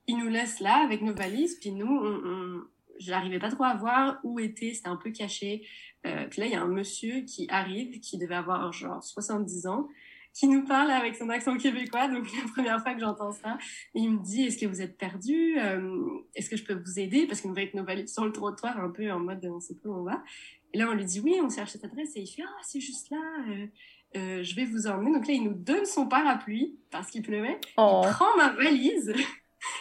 [0.07, 2.63] ils nous laissent là avec nos valises, puis nous, on,
[2.99, 5.67] j'arrivais pas trop à voir où était, c'était un peu caché.
[6.07, 9.67] Euh, puis là, il y a un monsieur qui arrive, qui devait avoir genre 70
[9.67, 9.89] ans,
[10.33, 12.09] qui nous parle avec son accent québécois.
[12.09, 13.59] Donc la première fois que j'entends ça,
[13.95, 15.59] il me dit Est-ce que vous êtes perdu?
[15.59, 17.27] Euh, Est-ce que je peux vous aider?
[17.27, 19.75] Parce qu'il nous avec nos valises sur le trottoir, un peu en mode on sait
[19.75, 20.23] pas où on va.
[20.73, 22.17] Et là, on lui dit Oui, on cherche cette adresse.
[22.17, 23.19] Et il fait Ah, c'est juste là.
[23.49, 23.67] Euh,
[24.15, 25.13] euh, je vais vous emmener.
[25.13, 27.59] Donc là, il nous donne son parapluie parce qu'il pleuvait.
[27.67, 28.03] Il oh.
[28.03, 29.15] prend ma valise.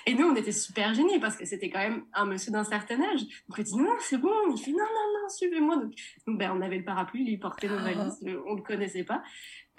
[0.06, 3.02] Et nous, on était super gênés parce que c'était quand même un monsieur d'un certain
[3.02, 3.22] âge.
[3.48, 4.34] Donc on dit non, c'est bon.
[4.54, 5.76] Il fait non, non, non, suivez-moi.
[5.78, 7.92] Donc, ben, on avait le parapluie, il portait nos ah.
[7.94, 8.20] valises.
[8.48, 9.24] On le connaissait pas.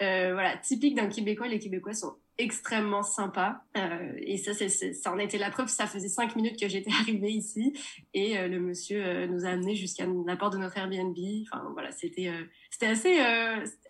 [0.01, 1.47] Euh, voilà, typique d'un Québécois.
[1.47, 3.61] Les Québécois sont extrêmement sympas.
[3.77, 5.67] Euh, et ça, c'est, ça en était la preuve.
[5.67, 7.73] Ça faisait cinq minutes que j'étais arrivée ici
[8.13, 11.17] et euh, le monsieur euh, nous a amenés jusqu'à la porte de notre Airbnb.
[11.43, 13.19] Enfin voilà, c'était euh, c'était assez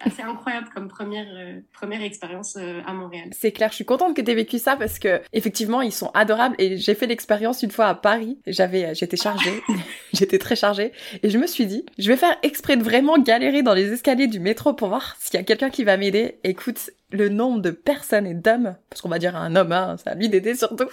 [0.01, 1.25] assez incroyable comme première
[1.71, 3.29] première expérience à Montréal.
[3.31, 3.69] C'est clair.
[3.69, 6.77] Je suis contente que tu aies vécu ça parce que effectivement, ils sont adorables et
[6.77, 8.39] j'ai fait l'expérience une fois à Paris.
[8.45, 9.63] J'avais j'étais chargée,
[10.13, 10.91] j'étais très chargée
[11.21, 14.27] et je me suis dit, je vais faire exprès de vraiment galérer dans les escaliers
[14.27, 16.39] du métro pour voir s'il y a quelqu'un qui va m'aider.
[16.43, 20.09] Écoute, le nombre de personnes et d'hommes, parce qu'on va dire un homme, hein, c'est
[20.09, 20.89] à lui d'aider surtout,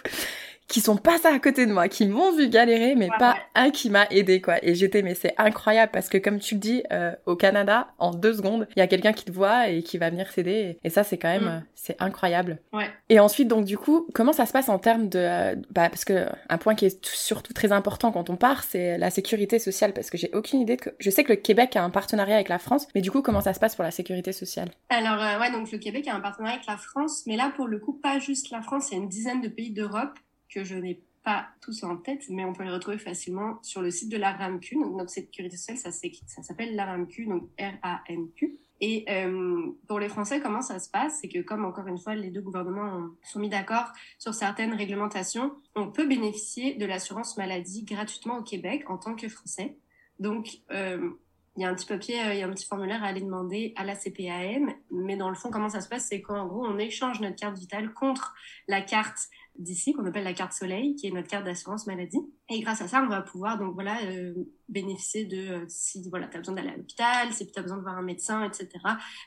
[0.71, 3.91] qui sont passés à côté de moi, qui m'ont vu galérer, mais pas un qui
[3.91, 4.65] m'a aidé, quoi.
[4.65, 8.13] Et j'étais, mais c'est incroyable parce que comme tu le dis, euh, au Canada, en
[8.13, 10.79] deux secondes, il y a quelqu'un qui te voit et qui va venir t'aider.
[10.85, 11.49] Et ça, c'est quand même, mm.
[11.49, 12.59] euh, c'est incroyable.
[12.73, 12.89] Ouais.
[13.09, 16.05] Et ensuite, donc du coup, comment ça se passe en termes de, euh, bah, parce
[16.05, 19.93] que un point qui est surtout très important quand on part, c'est la sécurité sociale,
[19.93, 22.49] parce que j'ai aucune idée que, je sais que le Québec a un partenariat avec
[22.49, 24.71] la France, mais du coup, comment ça se passe pour la sécurité sociale?
[24.89, 27.81] Alors ouais, donc le Québec a un partenariat avec la France, mais là pour le
[27.81, 30.17] coup, pas juste la France, il y a une dizaine de pays d'Europe
[30.53, 33.91] que je n'ai pas tous en tête, mais on peut les retrouver facilement sur le
[33.91, 34.77] site de la RAMQ.
[34.77, 38.59] Donc, notre sécurité sociale, ça, ça s'appelle la RAMQ, donc R-A-M-Q.
[38.83, 41.19] Et euh, pour les Français, comment ça se passe?
[41.21, 45.53] C'est que comme encore une fois, les deux gouvernements sont mis d'accord sur certaines réglementations,
[45.75, 49.77] on peut bénéficier de l'assurance maladie gratuitement au Québec en tant que Français.
[50.19, 51.11] Donc, euh,
[51.57, 53.21] il y a un petit papier, euh, il y a un petit formulaire à aller
[53.21, 56.07] demander à la CPAM, mais dans le fond, comment ça se passe?
[56.07, 58.35] C'est qu'en gros, on échange notre carte vitale contre
[58.67, 59.29] la carte
[59.61, 62.19] d'ici qu'on appelle la carte soleil, qui est notre carte d'assurance maladie.
[62.49, 64.35] Et grâce à ça, on va pouvoir donc voilà euh,
[64.69, 67.77] bénéficier de euh, si voilà tu as besoin d'aller à l'hôpital, si tu as besoin
[67.77, 68.69] de voir un médecin, etc.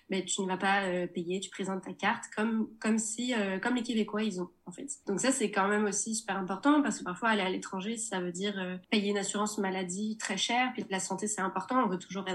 [0.10, 3.76] Ben, tu ne vas pas euh, payer, tu présentes ta carte comme comme si comme
[3.76, 4.88] les Québécois ils ont en fait.
[5.08, 8.20] Donc ça c'est quand même aussi super important parce que parfois aller à l'étranger ça
[8.20, 10.74] veut dire payer une assurance maladie très chère.
[10.74, 12.26] Puis la santé c'est important, on veut toujours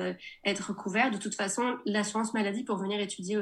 [0.45, 1.11] être couvert.
[1.11, 3.39] De toute façon, l'assurance maladie pour venir étudier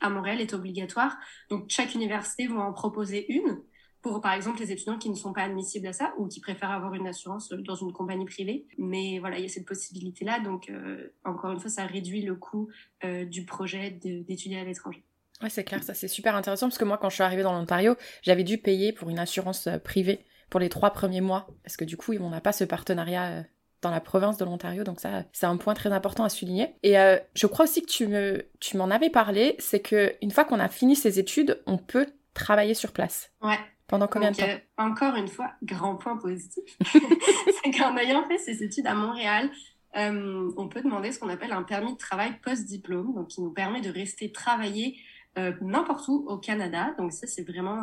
[0.00, 1.16] à Montréal est obligatoire.
[1.48, 3.62] Donc chaque université va en proposer une
[4.02, 6.70] pour par exemple les étudiants qui ne sont pas admissibles à ça ou qui préfèrent
[6.70, 8.66] avoir une assurance dans une compagnie privée.
[8.78, 10.40] Mais voilà, il y a cette possibilité-là.
[10.40, 12.68] Donc, euh, encore une fois, ça réduit le coût
[13.04, 15.04] euh, du projet d'étudier à l'étranger.
[15.42, 17.52] Ouais, c'est clair, ça c'est super intéressant parce que moi, quand je suis arrivée dans
[17.52, 21.76] l'Ontario, j'avais dû payer pour une assurance euh, privée pour les trois premiers mois parce
[21.76, 23.44] que du coup, on n'a pas ce partenariat
[23.82, 26.74] dans la province de l'Ontario, donc ça, c'est un point très important à souligner.
[26.82, 26.96] Et
[27.34, 30.58] je crois aussi que tu me, tu m'en avais parlé, c'est que une fois qu'on
[30.58, 33.32] a fini ses études, on peut travailler sur place.
[33.40, 33.58] Ouais.
[33.90, 38.38] Pendant combien de temps euh, Encore une fois, grand point positif, c'est qu'en ayant fait
[38.38, 39.50] ces études à Montréal,
[39.96, 43.50] euh, on peut demander ce qu'on appelle un permis de travail post-diplôme, donc qui nous
[43.50, 44.96] permet de rester travailler
[45.38, 46.94] euh, n'importe où au Canada.
[46.98, 47.82] Donc ça, c'est vraiment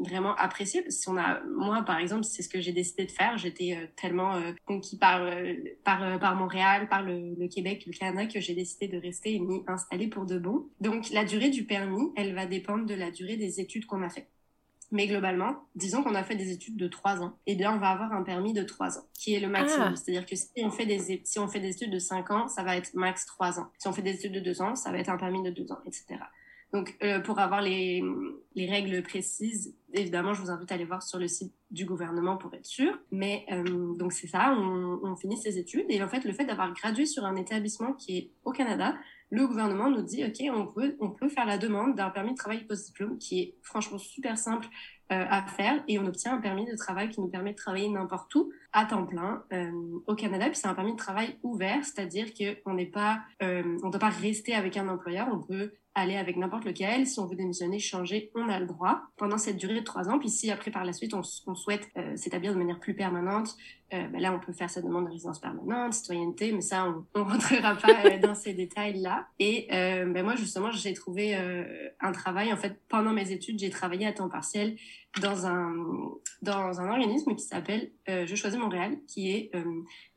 [0.00, 0.84] vraiment apprécié.
[0.90, 3.38] Si on a, moi par exemple, c'est ce que j'ai décidé de faire.
[3.38, 5.30] J'étais tellement conquis par
[5.84, 9.38] par par Montréal, par le, le, Québec, le Canada que j'ai décidé de rester et
[9.38, 10.66] m'y installer pour de bon.
[10.80, 14.08] Donc la durée du permis, elle va dépendre de la durée des études qu'on a
[14.08, 14.26] fait.
[14.92, 17.90] Mais globalement, disons qu'on a fait des études de 3 ans, eh bien, on va
[17.90, 19.92] avoir un permis de 3 ans, qui est le maximum.
[19.92, 19.96] Ah.
[19.96, 22.62] C'est-à-dire que si on, fait des, si on fait des études de 5 ans, ça
[22.62, 23.68] va être max 3 ans.
[23.78, 25.72] Si on fait des études de 2 ans, ça va être un permis de 2
[25.72, 26.20] ans, etc.
[26.72, 28.02] Donc, euh, pour avoir les,
[28.54, 32.36] les règles précises, évidemment, je vous invite à aller voir sur le site du gouvernement
[32.36, 32.98] pour être sûr.
[33.12, 35.86] Mais euh, donc, c'est ça, on, on finit ses études.
[35.88, 38.94] Et en fait, le fait d'avoir gradué sur un établissement qui est au Canada,
[39.30, 42.36] le gouvernement nous dit, OK, on peut, on peut faire la demande d'un permis de
[42.36, 44.68] travail post-diplôme qui est franchement super simple
[45.12, 47.88] euh, à faire et on obtient un permis de travail qui nous permet de travailler
[47.88, 49.70] n'importe où à temps plein euh,
[50.06, 50.46] au Canada.
[50.46, 54.00] Puis c'est un permis de travail ouvert, c'est-à-dire qu'on n'est pas, euh, on ne doit
[54.00, 57.06] pas rester avec un employeur, on peut aller avec n'importe lequel.
[57.06, 60.18] Si on veut démissionner, changer, on a le droit pendant cette durée de trois ans.
[60.18, 63.56] Puis si après, par la suite, on, souhaite euh, s'établir de manière plus permanente,
[63.94, 67.06] euh, ben là, on peut faire sa demande de résidence permanente, citoyenneté, mais ça, on,
[67.20, 69.26] on rentrera pas euh, dans ces détails-là.
[69.38, 72.52] Et ben moi, justement, j'ai trouvé un travail.
[72.52, 74.76] En fait, pendant mes études, j'ai travaillé à temps partiel
[75.22, 75.72] dans un
[76.42, 79.50] dans un organisme qui s'appelle Je choisis Montréal, qui est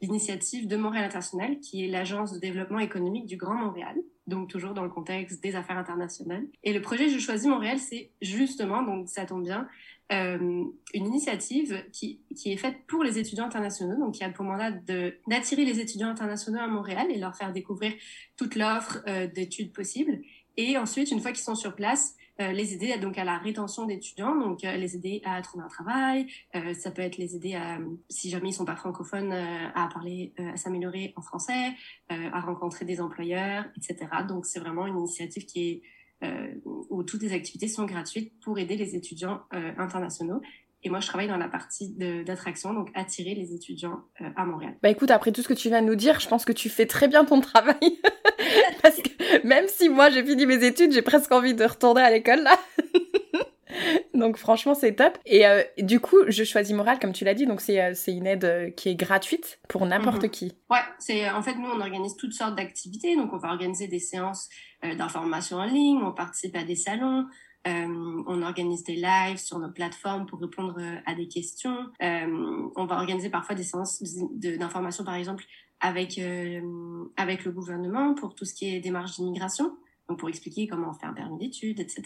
[0.02, 3.96] l'initiative de Montréal International, qui est l'agence de développement économique du Grand Montréal.
[4.30, 6.46] Donc toujours dans le contexte des affaires internationales.
[6.64, 9.68] Et le projet Je choisis Montréal, c'est justement, donc ça tombe bien,
[10.12, 10.64] euh,
[10.94, 14.72] une initiative qui, qui est faite pour les étudiants internationaux, donc qui a pour mandat
[15.28, 17.94] d'attirer les étudiants internationaux à Montréal et leur faire découvrir
[18.36, 20.22] toute l'offre euh, d'études possibles.
[20.58, 23.86] Et ensuite, une fois qu'ils sont sur place, euh, les aider donc à la rétention
[23.86, 26.28] d'étudiants, donc euh, les aider à trouver un travail.
[26.56, 30.34] Euh, ça peut être les aider à, si jamais ils sont pas francophones, à parler,
[30.38, 31.74] à s'améliorer en français,
[32.10, 34.10] à rencontrer des employeurs, etc.
[34.28, 35.82] Donc c'est vraiment une initiative qui est
[36.64, 40.42] où toutes les activités sont gratuites pour aider les étudiants internationaux.
[40.84, 41.94] Et moi, je travaille dans la partie
[42.26, 44.02] d'attraction, donc attirer les étudiants
[44.38, 44.76] à Montréal.
[44.82, 46.70] Bah écoute, après tout ce que tu viens de nous dire, je pense que tu
[46.70, 47.76] fais très bien ton travail.
[48.82, 52.10] Parce que même si moi j'ai fini mes études, j'ai presque envie de retourner à
[52.10, 52.58] l'école là.
[54.14, 55.18] donc franchement c'est top.
[55.26, 58.14] Et euh, du coup, je choisis Moral comme tu l'as dit, donc c'est euh, c'est
[58.14, 60.30] une aide euh, qui est gratuite pour n'importe mhm.
[60.30, 60.54] qui.
[60.70, 64.00] Ouais, c'est en fait nous on organise toutes sortes d'activités, donc on va organiser des
[64.00, 64.50] séances
[64.82, 67.26] d'information en ligne, on participe à des salons.
[67.66, 71.78] On organise des lives sur nos plateformes pour répondre à des questions.
[72.00, 74.02] on va organiser parfois des séances
[74.34, 75.46] d'information, par exemple,
[75.80, 79.72] avec, euh, avec le gouvernement pour tout ce qui est démarche d'immigration,
[80.08, 82.04] donc pour expliquer comment faire un permis d'études, etc.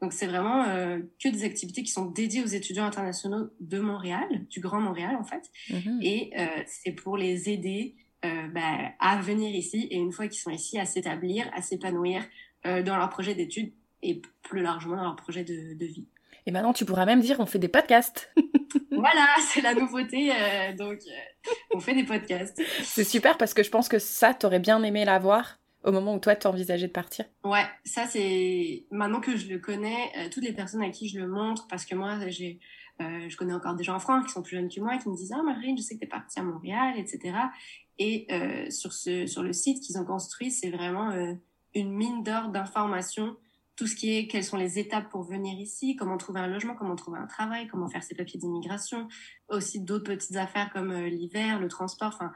[0.00, 4.46] Donc c'est vraiment euh, que des activités qui sont dédiées aux étudiants internationaux de Montréal,
[4.50, 6.00] du Grand Montréal en fait, mhm.
[6.02, 10.40] et euh, c'est pour les aider euh, bah, à venir ici et une fois qu'ils
[10.40, 12.24] sont ici à s'établir, à s'épanouir
[12.66, 13.72] euh, dans leur projet d'études
[14.04, 16.06] et plus largement dans leur projet de, de vie.
[16.46, 18.32] Et maintenant, tu pourras même dire on fait des podcasts.
[18.90, 20.30] voilà, c'est la nouveauté.
[20.32, 22.60] Euh, donc, euh, on fait des podcasts.
[22.82, 26.18] C'est super parce que je pense que ça, t'aurais bien aimé l'avoir au moment où
[26.18, 27.26] toi, tu envisageais de partir.
[27.44, 28.84] Ouais, ça, c'est.
[28.90, 31.84] Maintenant que je le connais, euh, toutes les personnes à qui je le montre, parce
[31.84, 32.58] que moi, j'ai.
[33.00, 35.16] je connais encore des gens en France qui sont plus jeunes que moi qui me
[35.16, 37.36] disent Ah, Marine, je sais que t'es partie à Montréal, etc.
[37.98, 38.26] Et
[38.70, 41.10] sur, ce, sur le site qu'ils ont construit, c'est vraiment
[41.74, 43.36] une mine d'or d'informations
[43.76, 46.74] tout ce qui est quelles sont les étapes pour venir ici, comment trouver un logement,
[46.74, 49.08] comment trouver un travail, comment faire ses papiers d'immigration,
[49.48, 52.32] aussi d'autres petites affaires comme euh, l'hiver, le transport, enfin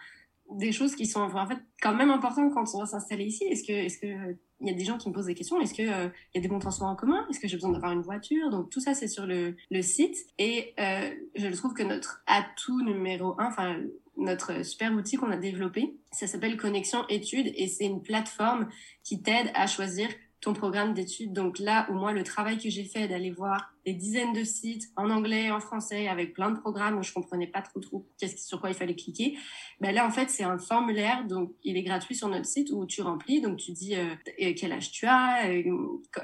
[0.51, 3.45] des choses qui sont en fait quand même importantes quand on va s'installer ici.
[3.45, 5.75] Est-ce que est-ce que il y a des gens qui me posent des questions Est-ce
[5.75, 7.93] que euh, il y a des bons transports en commun Est-ce que j'ai besoin d'avoir
[7.93, 8.51] une voiture?
[8.51, 12.83] Donc tout ça c'est sur le, le site et euh, je trouve que notre atout
[12.83, 13.79] numéro un, enfin
[14.17, 18.69] notre super outil qu'on a développé, ça s'appelle Connexion Études et c'est une plateforme
[19.05, 20.09] qui t'aide à choisir
[20.41, 21.33] ton programme d'études.
[21.33, 24.91] Donc là, au moins, le travail que j'ai fait d'aller voir des dizaines de sites
[24.97, 28.47] en anglais, en français, avec plein de programmes où je comprenais pas trop trop qu'est-ce
[28.47, 29.39] sur quoi il fallait cliquer.
[29.81, 32.85] Ben là, en fait, c'est un formulaire, donc il est gratuit sur notre site où
[32.85, 33.41] tu remplis.
[33.41, 34.15] Donc tu dis euh,
[34.55, 35.63] quel âge tu as, euh,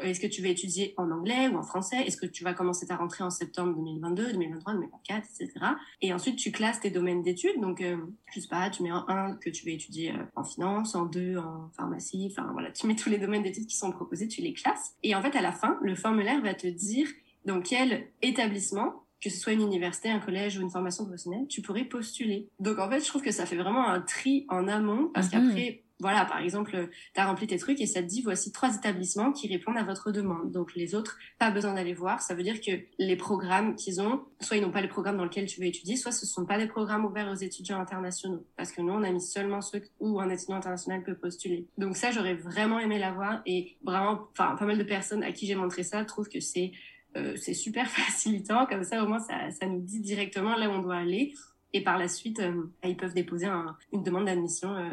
[0.03, 2.87] est-ce que tu veux étudier en anglais ou en français, est-ce que tu vas commencer
[2.87, 5.67] ta rentrée en septembre 2022, 2023, 2024, etc.
[6.03, 7.61] Et ensuite, tu classes tes domaines d'études.
[7.63, 7.97] Donc, euh,
[8.35, 11.07] je sais pas, tu mets en un que tu veux étudier euh, en finance, en
[11.07, 14.43] deux en pharmacie, enfin voilà, tu mets tous les domaines d'études qui sont proposés, tu
[14.43, 14.97] les classes.
[15.03, 17.09] Et en fait, à la fin, le formulaire va te dire
[17.45, 21.63] dans quel établissement que ce soit une université, un collège ou une formation professionnelle, tu
[21.63, 22.49] pourrais postuler?
[22.61, 25.49] Donc en fait, je trouve que ça fait vraiment un tri en amont parce mhm.
[25.49, 28.77] qu'après, voilà, par exemple, tu as rempli tes trucs et ça te dit voici trois
[28.77, 30.51] établissements qui répondent à votre demande.
[30.51, 32.21] Donc les autres, pas besoin d'aller voir.
[32.21, 35.25] Ça veut dire que les programmes qu'ils ont, soit ils n'ont pas les programmes dans
[35.25, 38.45] lesquels tu veux étudier, soit ce sont pas des programmes ouverts aux étudiants internationaux.
[38.57, 41.67] Parce que nous, on a mis seulement ceux où un étudiant international peut postuler.
[41.79, 45.47] Donc ça, j'aurais vraiment aimé l'avoir et vraiment, enfin, pas mal de personnes à qui
[45.47, 46.73] j'ai montré ça trouvent que c'est
[47.37, 48.67] c'est super facilitant.
[48.67, 51.35] Comme ça, au moins, ça, ça nous dit directement là où on doit aller.
[51.77, 53.49] Et par la suite, euh, ils peuvent déposer
[53.93, 54.89] une demande d'admission euh,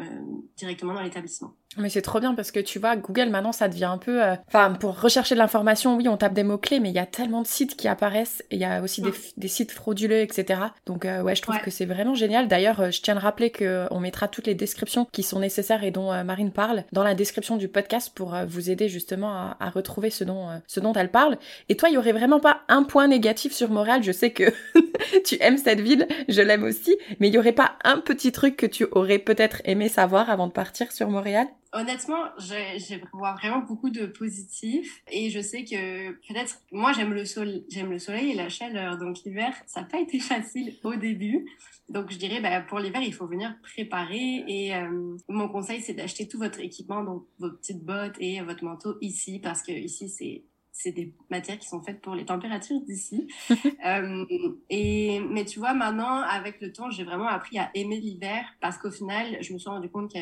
[0.56, 1.54] directement dans l'établissement.
[1.78, 4.22] Mais c'est trop bien parce que tu vois, Google maintenant ça devient un peu...
[4.22, 7.06] Euh, enfin, pour rechercher de l'information, oui, on tape des mots-clés, mais il y a
[7.06, 9.02] tellement de sites qui apparaissent et il y a aussi
[9.36, 10.60] des, sites frauduleux, etc.
[10.86, 12.48] Donc euh, ouais, je trouve que c'est vraiment génial.
[12.48, 16.12] D'ailleurs, je tiens à rappeler qu'on mettra toutes les descriptions qui sont nécessaires et dont
[16.24, 20.24] Marine parle dans la description du podcast pour vous aider justement à, à retrouver ce
[20.24, 21.38] dont, ce dont elle parle.
[21.68, 24.02] Et toi, il y aurait vraiment pas un point négatif sur Montréal?
[24.02, 24.44] Je sais que
[25.24, 26.71] tu aimes cette ville, je l'aime aussi,
[27.20, 30.46] mais il y aurait pas un petit truc que tu aurais peut-être aimé savoir avant
[30.46, 31.48] de partir sur Montréal?
[31.74, 37.64] Honnêtement, j'ai vraiment beaucoup de positifs et je sais que peut-être moi j'aime le soleil,
[37.70, 38.98] j'aime le soleil et la chaleur.
[38.98, 41.46] Donc l'hiver, ça n'a pas été facile au début.
[41.88, 45.94] Donc je dirais bah, pour l'hiver, il faut venir préparer et euh, mon conseil c'est
[45.94, 50.10] d'acheter tout votre équipement, donc vos petites bottes et votre manteau ici parce que ici
[50.10, 53.28] c'est c'est des matières qui sont faites pour les températures d'ici.
[53.86, 54.24] euh,
[54.70, 58.78] et mais tu vois maintenant avec le temps, j'ai vraiment appris à aimer l'hiver parce
[58.78, 60.18] qu'au final, je me suis rendu compte que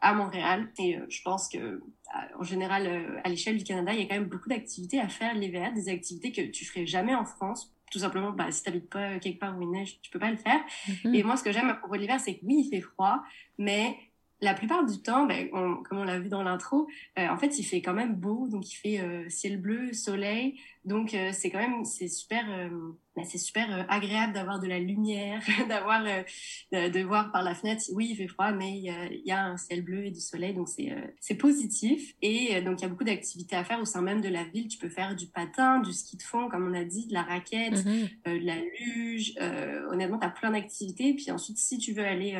[0.00, 0.68] à Montréal.
[0.78, 1.80] Et euh, je pense que, euh,
[2.38, 5.08] en général, euh, à l'échelle du Canada, il y a quand même beaucoup d'activités à
[5.08, 7.74] faire l'hiver, des activités que tu ferais jamais en France.
[7.90, 10.36] Tout simplement, bah, si t'habites pas quelque part où il neige, tu peux pas le
[10.36, 10.60] faire.
[11.04, 11.14] Mhm.
[11.14, 13.22] Et moi, ce que j'aime à propos de l'hiver, c'est que oui, il fait froid,
[13.58, 13.96] mais
[14.42, 17.64] la plupart du temps, ben, comme on l'a vu dans l'intro, euh, en fait, il
[17.64, 21.58] fait quand même beau, donc il fait euh, ciel bleu, soleil, donc euh, c'est quand
[21.58, 22.46] même c'est super,
[23.14, 26.02] ben, c'est super agréable d'avoir de la lumière, d'avoir
[26.72, 27.84] de, voir par la fenêtre.
[27.92, 30.20] Oui, il fait froid, mais il y a, y a un ciel bleu et du
[30.20, 32.14] soleil, donc c'est c'est positif.
[32.22, 34.68] Et donc il y a beaucoup d'activités à faire au sein même de la ville.
[34.68, 37.22] Tu peux faire du patin, du ski de fond, comme on a dit, de la
[37.22, 38.40] raquette, mm-hmm.
[38.40, 39.34] de la luge.
[39.90, 41.12] honnêtement, tu as plein d'activités.
[41.12, 42.38] Puis ensuite, si tu veux aller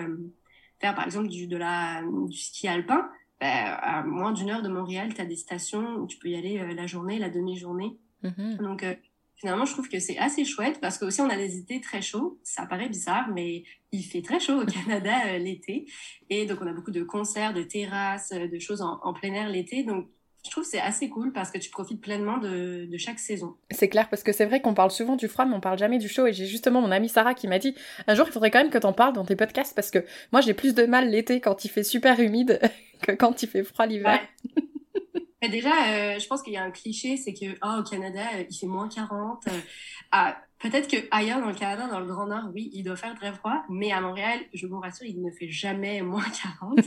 [0.81, 3.09] faire par exemple du, de la, du ski alpin,
[3.41, 3.49] ben,
[3.81, 6.59] à moins d'une heure de Montréal, tu as des stations où tu peux y aller
[6.59, 7.97] euh, la journée, la demi-journée.
[8.23, 8.59] Mm-hmm.
[8.59, 8.95] Donc euh,
[9.37, 12.03] finalement, je trouve que c'est assez chouette parce que aussi on a des étés très
[12.03, 12.39] chauds.
[12.43, 15.87] Ça paraît bizarre, mais il fait très chaud au Canada euh, l'été.
[16.29, 19.49] Et donc on a beaucoup de concerts, de terrasses, de choses en, en plein air
[19.49, 19.85] l'été.
[19.85, 20.07] Donc
[20.45, 23.57] je trouve que c'est assez cool parce que tu profites pleinement de, de chaque saison.
[23.71, 25.99] C'est clair parce que c'est vrai qu'on parle souvent du froid mais on parle jamais
[25.99, 27.75] du chaud et j'ai justement mon amie Sarah qui m'a dit
[28.07, 30.41] un jour il faudrait quand même que t'en parles dans tes podcasts parce que moi
[30.41, 32.61] j'ai plus de mal l'été quand il fait super humide
[33.03, 34.21] que quand il fait froid l'hiver.
[35.49, 38.45] Déjà, euh, je pense qu'il y a un cliché, c'est que oh, au Canada, euh,
[38.51, 39.47] il fait moins 40.
[39.49, 39.51] Euh,
[40.13, 43.15] ah, Peut-être que ailleurs dans le Canada, dans le Grand Nord, oui, il doit faire
[43.15, 46.29] très froid, mais à Montréal, je vous rassure, il ne fait jamais moins
[46.61, 46.81] 40.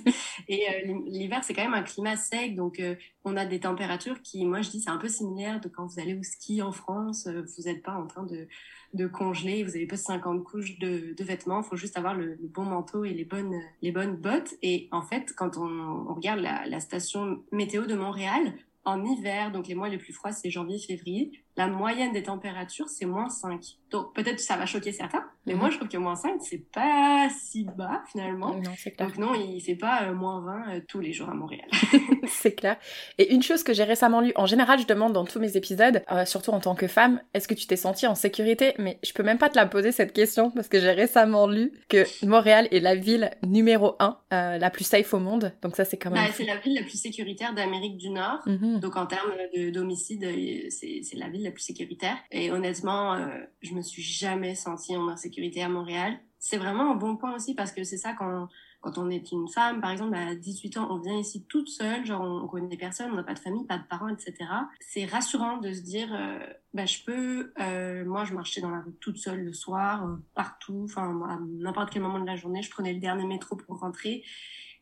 [0.47, 4.21] Et euh, l'hiver, c'est quand même un climat sec, donc euh, on a des températures
[4.21, 6.71] qui, moi, je dis, c'est un peu similaire de quand vous allez au ski en
[6.71, 7.27] France.
[7.27, 8.47] Euh, vous n'êtes pas en train de,
[8.93, 12.37] de congeler, vous avez pas 50 couches de, de vêtements, il faut juste avoir le,
[12.39, 14.53] bon manteau et les bonnes, les bonnes bottes.
[14.61, 18.53] Et en fait, quand on, regarde la, station météo de Montréal,
[18.85, 23.05] en hiver, donc les mois les plus froids, c'est janvier-février, la moyenne des températures, c'est
[23.05, 23.61] moins 5.
[23.91, 25.71] Donc peut-être que ça va choquer certains, mais moi mhm.
[25.71, 28.55] je trouve que moins 5, c'est pas si bas finalement.
[28.55, 29.07] Non, c'est clair.
[29.07, 31.67] Donc non, il fait pas euh, moins 20 euh, tous les jours à Montréal.
[32.27, 32.77] c'est clair.
[33.19, 36.03] Et une chose que j'ai récemment lue, en général je demande dans tous mes épisodes,
[36.11, 38.73] euh, surtout en tant que femme, est-ce que tu t'es sentie en sécurité?
[38.79, 41.71] Mais je peux même pas te la poser cette question parce que j'ai récemment lu
[41.87, 45.53] que Montréal est la ville numéro 1, la plus safe au monde.
[45.61, 46.25] Donc ça c'est quand même...
[46.25, 48.39] Bah, c'est la ville la plus sécuritaire d'Amérique du Nord.
[48.47, 48.79] Mhm.
[48.79, 49.33] Donc en termes
[49.71, 50.25] d'homicide,
[50.71, 52.17] c'est la ville la plus sécuritaire.
[52.31, 53.27] Et honnêtement, euh,
[53.61, 56.19] je me suis jamais sentie en insécurité à Montréal.
[56.39, 58.47] C'est vraiment un bon point aussi parce que c'est ça quand
[58.83, 62.05] quand on est une femme, par exemple, à 18 ans, on vient ici toute seule,
[62.05, 64.35] genre on, connaît personne, on n'a pas de famille, pas de parents, etc.
[64.81, 68.81] C'est rassurant de se dire, euh, bah, je peux, euh, moi je marchais dans la
[68.81, 72.69] rue toute seule le soir, partout, enfin à n'importe quel moment de la journée, je
[72.69, 74.25] prenais le dernier métro pour rentrer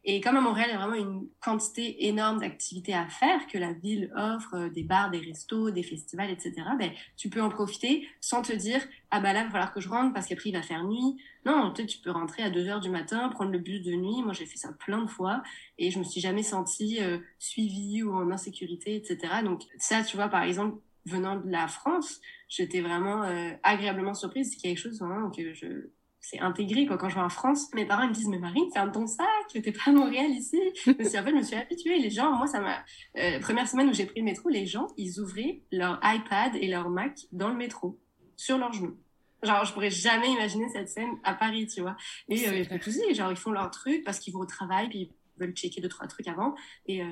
[0.04, 3.60] et comme à Montréal, il y a vraiment une quantité énorme d'activités à faire que
[3.60, 7.50] la ville offre, euh, des bars, des restos, des festivals, etc., ben, tu peux en
[7.50, 10.50] profiter sans te dire, ah bah là, il va falloir que je rentre parce qu'après,
[10.50, 11.18] il va faire nuit.
[11.46, 14.24] Non, tu peux rentrer à 2 heures du matin, prendre le bus de nuit.
[14.24, 15.44] Moi, j'ai fait ça plein de fois
[15.78, 19.18] et je me suis jamais sentie euh, suivie ou en insécurité, etc.
[19.44, 24.52] Donc ça, tu vois, par exemple, venant de la France, j'étais vraiment euh, agréablement surprise.
[24.52, 25.90] C'est quelque chose vraiment que je
[26.22, 26.98] c'est intégré quoi.
[26.98, 29.72] Quand je vais en France, mes parents me disent mais Marine, ferme ton sac, t'es
[29.72, 30.60] pas à Montréal ici.
[30.86, 31.98] Mais en fait, je me suis habituée.
[31.98, 32.84] Les gens, moi, ça m'a.
[33.18, 36.68] Euh, première semaine où j'ai pris le métro, les gens, ils ouvraient leur iPad et
[36.68, 38.00] leur Mac dans le métro,
[38.38, 38.96] sur leurs genoux.
[39.44, 41.98] Genre, je pourrais jamais imaginer cette scène à Paris, tu vois.
[42.30, 45.82] Et euh, genre, ils font leur truc parce qu'ils vont au travail, puis veulent checker
[45.82, 46.56] deux, trois trucs avant.
[46.86, 47.06] Et, euh,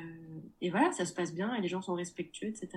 [0.61, 2.69] et voilà, ça se passe bien et les gens sont respectueux, etc.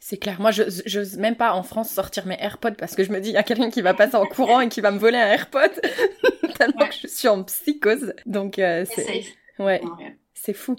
[0.00, 0.40] C'est clair.
[0.40, 3.30] Moi, je n'ose même pas en France sortir mes AirPods parce que je me dis,
[3.30, 5.28] il y a quelqu'un qui va passer en courant et qui va me voler un
[5.28, 5.70] AirPod.
[6.58, 8.14] Tellement que je suis en psychose.
[8.26, 9.24] Donc, euh, c'est.
[9.58, 9.80] Ouais
[10.44, 10.76] c'est fou.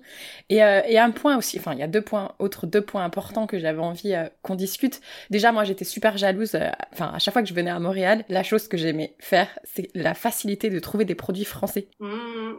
[0.49, 3.03] Et, euh, et, un point aussi, enfin il y a deux points, autres deux points
[3.03, 5.01] importants que j'avais envie euh, qu'on discute.
[5.31, 8.23] Déjà moi j'étais super jalouse, euh, enfin à chaque fois que je venais à Montréal,
[8.29, 11.87] la chose que j'aimais faire, c'est la facilité de trouver des produits français.
[11.99, 12.51] Mmh.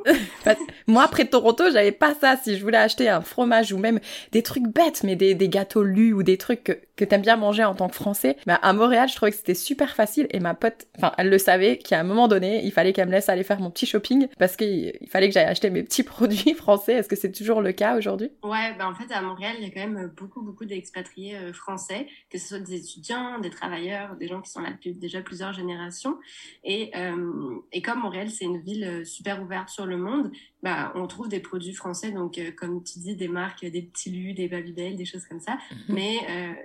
[0.88, 2.36] moi après Toronto j'avais pas ça.
[2.42, 4.00] Si je voulais acheter un fromage ou même
[4.32, 7.36] des trucs bêtes, mais des, des gâteaux lus ou des trucs que, que t'aimes bien
[7.36, 10.40] manger en tant que français, bah à Montréal je trouvais que c'était super facile et
[10.40, 13.28] ma pote, enfin elle le savait qu'à un moment donné il fallait qu'elle me laisse
[13.28, 16.95] aller faire mon petit shopping parce qu'il fallait que j'aille acheter mes petits produits français
[16.96, 18.30] est-ce que c'est toujours le cas aujourd'hui?
[18.42, 21.52] Ouais, ben en fait, à Montréal, il y a quand même beaucoup, beaucoup d'expatriés euh,
[21.52, 25.20] français, que ce soit des étudiants, des travailleurs, des gens qui sont là depuis déjà
[25.22, 26.18] plusieurs générations.
[26.64, 30.32] Et, euh, et comme Montréal, c'est une ville euh, super ouverte sur le monde,
[30.62, 34.32] bah, on trouve des produits français, donc comme tu dis, des marques, des petits lus,
[34.32, 35.58] des Babybel, des choses comme ça.
[35.70, 35.94] Mhm.
[35.94, 36.16] Mais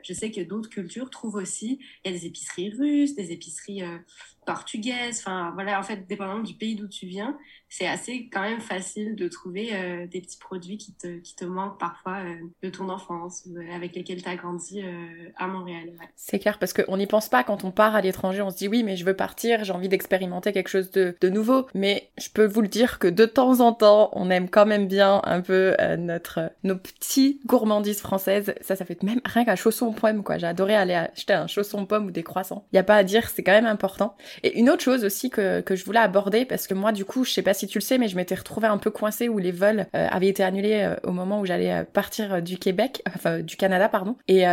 [0.02, 3.84] je sais que d'autres cultures trouvent aussi, il y a des épiceries russes, des épiceries
[4.46, 7.38] portugaises, enfin voilà, en fait, dépendamment du pays d'où tu viens,
[7.70, 11.46] c'est assez quand même facile de trouver euh, des petits produits qui te, qui te
[11.46, 14.84] manquent parfois euh, de ton enfance, euh, avec lesquels tu as grandi
[15.38, 15.92] à Montréal.
[16.16, 18.68] C'est clair, parce qu'on n'y pense pas quand on part à l'étranger, on se dit
[18.68, 21.68] oui, mais je veux partir, j'ai envie d'expérimenter quelque chose de, de, nouveau.
[21.74, 24.88] Mais je peux vous le dire que de temps en temps, on aime quand même
[24.88, 28.54] bien un peu notre nos petits gourmandises françaises.
[28.62, 30.38] Ça, ça fait même rien qu'un chausson pomme, quoi.
[30.38, 32.66] J'ai adoré aller acheter un chausson pomme ou des croissants.
[32.74, 34.16] Il y a pas à dire, c'est quand même important.
[34.44, 37.24] Et une autre chose aussi que, que je voulais aborder, parce que moi, du coup,
[37.24, 39.38] je sais pas si tu le sais, mais je m'étais retrouvée un peu coincée où
[39.38, 43.90] les vols avaient été annulés au moment où j'allais partir du Québec, enfin du Canada,
[43.90, 44.16] pardon.
[44.28, 44.44] Et,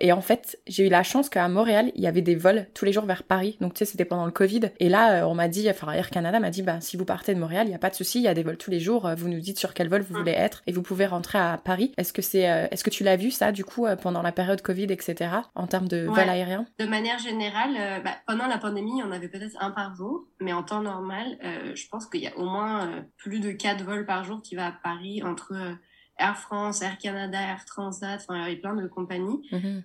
[0.00, 2.84] et en fait, j'ai eu la chance qu'à Montréal, il y avait des vols tous
[2.84, 3.56] les jours vers Paris.
[3.60, 4.70] Donc, tu sais, c'était pendant le Covid.
[4.80, 7.40] Et là, on m'a dit, enfin, Air Canada m'a dit, bah, si vous partez de
[7.40, 9.10] Montréal, il n'y a pas de souci, il y a des vols tous les jours.
[9.16, 10.18] Vous nous dites sur quel vol vous ah.
[10.18, 11.92] voulez être et vous pouvez rentrer à Paris.
[11.96, 14.84] Est-ce que c'est, est-ce que tu l'as vu ça, du coup, pendant la période Covid,
[14.84, 16.66] etc., en termes de vols aériens?
[16.78, 20.62] De manière générale, bah, pendant la pandémie, on avait peut-être un par jour, mais en
[20.62, 24.06] temps normal, euh, je pense qu'il y a au moins euh, plus de quatre vols
[24.06, 25.74] par jour qui va à Paris entre euh,
[26.18, 29.48] Air France, Air Canada, Air Transat, enfin il y a plein de compagnies.
[29.52, 29.82] Mhm.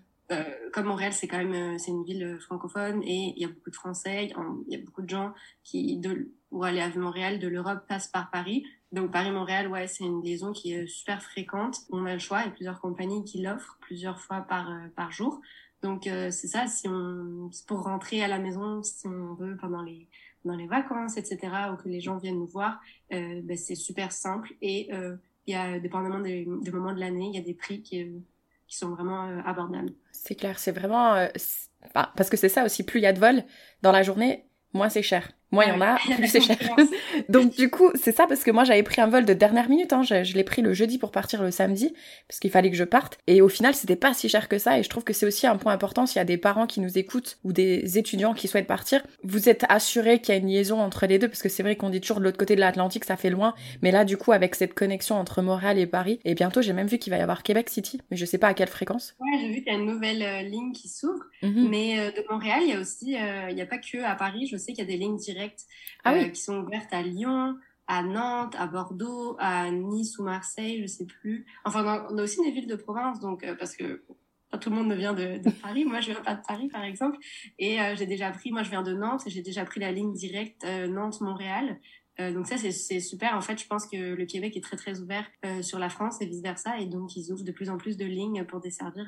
[0.73, 3.75] comme Montréal, c'est quand même c'est une ville francophone et il y a beaucoup de
[3.75, 4.29] Français,
[4.67, 5.33] il y a beaucoup de gens
[5.63, 8.65] qui de, pour aller à Montréal de l'Europe passent par Paris.
[8.91, 11.77] Donc Paris-Montréal, ouais, c'est une liaison qui est super fréquente.
[11.91, 15.41] On a le choix, a plusieurs compagnies qui l'offrent plusieurs fois par par jour.
[15.81, 19.81] Donc euh, c'est ça, si on, pour rentrer à la maison, si on veut pendant
[19.81, 20.09] les
[20.45, 21.39] dans les vacances, etc.,
[21.73, 22.79] ou que les gens viennent nous voir,
[23.11, 26.99] euh, ben, c'est super simple et euh, il y a dépendamment des, des moments de
[26.99, 28.05] l'année, il y a des prix qui,
[28.67, 29.93] qui sont vraiment abordables.
[30.13, 31.27] C'est clair, c'est vraiment
[31.93, 33.43] parce que c'est ça aussi, plus il y a de vols
[33.81, 35.31] dans la journée, moins c'est cher.
[35.51, 36.57] Moi, il y en a, plus c'est cher.
[37.29, 39.93] Donc, du coup, c'est ça parce que moi, j'avais pris un vol de dernière minute.
[39.93, 40.03] Hein.
[40.03, 41.93] Je, l'ai pris le jeudi pour partir le samedi
[42.27, 43.17] parce qu'il fallait que je parte.
[43.27, 44.77] Et au final, c'était pas si cher que ça.
[44.77, 46.81] Et je trouve que c'est aussi un point important s'il y a des parents qui
[46.81, 49.03] nous écoutent ou des étudiants qui souhaitent partir.
[49.23, 51.75] Vous êtes assurés qu'il y a une liaison entre les deux parce que c'est vrai
[51.75, 53.53] qu'on dit toujours de l'autre côté de l'Atlantique, ça fait loin.
[53.81, 56.87] Mais là, du coup, avec cette connexion entre Montréal et Paris, et bientôt, j'ai même
[56.87, 59.15] vu qu'il va y avoir Québec City, mais je sais pas à quelle fréquence.
[59.19, 61.23] Ouais, j'ai vu qu'il y a une nouvelle euh, ligne qui s'ouvre.
[61.41, 61.69] Mhm.
[61.69, 64.15] Mais euh, de Montréal, il y a aussi, euh, il n'y a pas que à
[64.15, 64.47] Paris.
[64.51, 65.36] Je sais qu'il y a des lignes directes.
[66.03, 67.57] Ah euh, qui sont ouvertes à Lyon,
[67.87, 71.45] à Nantes, à Bordeaux, à Nice ou Marseille, je sais plus.
[71.65, 74.03] Enfin, on a aussi des villes de province, donc euh, parce que
[74.49, 75.85] pas tout le monde ne vient de, Paris.
[75.85, 77.17] Moi, je viens pas de Paris, par exemple,
[77.59, 78.51] et euh, j'ai déjà pris.
[78.51, 81.79] Moi, je viens de Nantes et j'ai déjà pris la ligne directe Nantes-Montréal.
[82.19, 83.35] donc ça, c'est super.
[83.35, 85.25] En fait, je pense que le Québec est très très ouvert
[85.61, 88.05] sur la France et vice versa, et donc ils ouvrent de plus en plus de
[88.05, 89.05] lignes pour desservir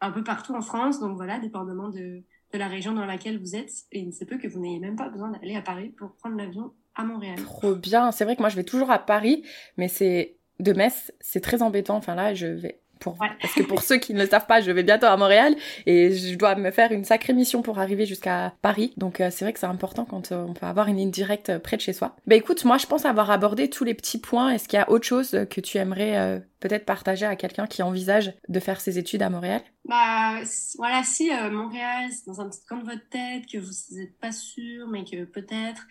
[0.00, 1.00] un peu partout en France.
[1.00, 2.22] Donc voilà, dépendamment de
[2.52, 3.70] de la région dans laquelle vous êtes.
[3.92, 6.36] Et il se peut que vous n'ayez même pas besoin d'aller à Paris pour prendre
[6.36, 7.36] l'avion à Montréal.
[7.42, 8.12] Trop bien.
[8.12, 9.44] C'est vrai que moi, je vais toujours à Paris,
[9.76, 11.96] mais c'est de Metz, c'est très embêtant.
[11.96, 13.16] Enfin là, je vais pour...
[13.16, 15.54] Parce que pour ceux qui ne le savent pas, je vais bientôt à Montréal
[15.86, 18.92] et je dois me faire une sacrée mission pour arriver jusqu'à Paris.
[18.96, 21.50] Donc euh, c'est vrai que c'est important quand euh, on peut avoir une ligne directe
[21.50, 22.16] euh, près de chez soi.
[22.26, 24.50] Bah écoute, moi je pense avoir abordé tous les petits points.
[24.50, 28.34] Est-ce qu'il y a autre chose que tu aimerais peut-être partager à quelqu'un qui envisage
[28.48, 29.62] de faire ses études à Montréal?
[29.84, 30.40] Bah
[30.76, 34.32] voilà, si Montréal c'est dans un petit coin de votre tête, que vous n'êtes pas
[34.32, 35.86] sûr, mais que peut-être,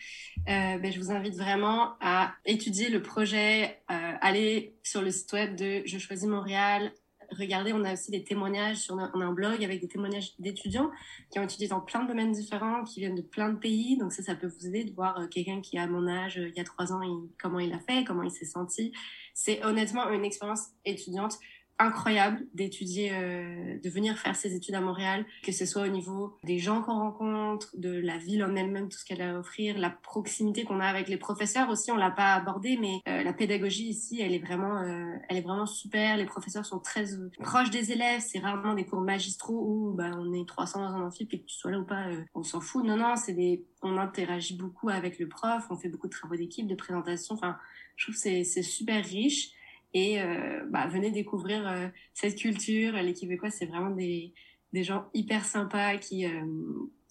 [0.45, 5.81] ben, je vous invite vraiment à étudier le projet, aller sur le site web de
[5.85, 6.91] Je choisis Montréal,
[7.31, 10.91] regardez, on a aussi des témoignages on a un blog avec des témoignages d'étudiants
[11.31, 13.97] qui ont étudié dans plein de domaines différents, qui viennent de plein de pays.
[13.97, 16.49] Donc ça, ça peut vous aider de voir euh, quelqu'un qui a mon âge, euh,
[16.49, 17.01] il y a trois ans,
[17.41, 18.91] comment il a fait, comment il s'est senti.
[19.33, 21.37] C'est honnêtement une expérience étudiante
[21.79, 26.35] incroyable d'étudier, euh, de venir faire ses études à Montréal, que ce soit au niveau
[26.43, 29.77] des gens qu'on rencontre, de la ville en elle-même, tout ce qu'elle a à offrir,
[29.77, 33.33] la proximité qu'on a avec les professeurs aussi, on l'a pas abordé, mais euh, la
[33.33, 36.17] pédagogie ici, elle est vraiment, euh, elle est vraiment super.
[36.17, 37.05] Les professeurs sont très
[37.41, 38.21] proches des élèves.
[38.25, 41.45] C'est rarement des cours magistraux où bah, on est 300 dans un amphi, puis que
[41.45, 42.83] tu sois là ou pas, on s'en fout.
[42.85, 46.35] Non, non, c'est des, on interagit beaucoup avec le prof, on fait beaucoup de travaux
[46.35, 47.35] d'équipe, de présentation.
[47.35, 47.57] Enfin,
[47.95, 49.51] je trouve que c'est super riche.
[49.97, 52.93] Et euh, bah, venez découvrir euh, cette culture.
[52.93, 54.31] Les Québécois, c'est vraiment des,
[54.73, 56.45] gens hyper sympas qui, euh,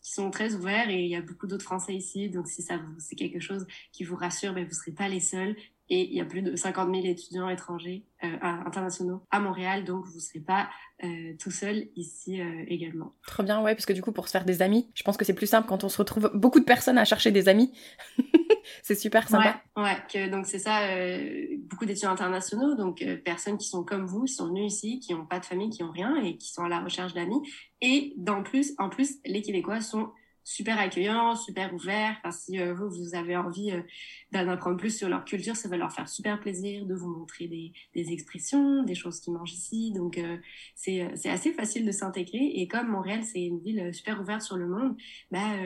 [0.01, 2.30] qui sont très ouverts et il y a beaucoup d'autres Français ici.
[2.30, 5.18] Donc si ça c'est quelque chose qui vous rassure, ben, vous ne serez pas les
[5.18, 5.57] seuls.
[5.89, 10.05] Et il y a plus de 50 000 étudiants étrangers euh, internationaux à Montréal, donc
[10.05, 10.68] vous ne serez pas
[11.05, 13.12] euh, tout seul ici euh, également.
[13.26, 15.24] Trop bien, ouais, parce que du coup, pour se faire des amis, je pense que
[15.24, 17.72] c'est plus simple quand on se retrouve beaucoup de personnes à chercher des amis.
[18.82, 19.61] c'est super sympa.
[19.76, 23.84] Ouais, ouais que, donc c'est ça, euh, beaucoup d'étudiants internationaux, donc euh, personnes qui sont
[23.84, 26.37] comme vous, qui sont venues ici, qui n'ont pas de famille, qui n'ont rien et
[26.37, 27.41] qui sont à la recherche d'amis.
[27.80, 30.11] Et d'en plus, en plus, les Québécois sont
[30.47, 32.16] super accueillants, super ouverts.
[32.30, 33.82] Si euh, vous, vous avez envie euh,
[34.30, 37.49] d'en apprendre plus sur leur culture, ça va leur faire super plaisir de vous montrer
[37.49, 39.90] des, des expressions, des choses qu'ils mangent ici.
[39.92, 40.36] Donc, euh,
[40.76, 42.53] c'est assez facile de s'intégrer.
[42.55, 44.97] Et comme Montréal, c'est une ville super ouverte sur le monde,
[45.32, 45.57] bah,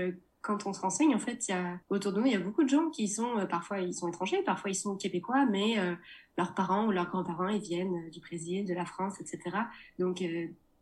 [0.41, 2.41] quand on se renseigne, en fait, il y a, autour de nous, il y a
[2.41, 5.77] beaucoup de gens qui sont, parfois ils sont étrangers, parfois ils sont québécois, mais
[6.39, 9.59] leurs parents ou leurs grands-parents, ils viennent du Brésil, de la France, etc.
[9.99, 10.23] Donc,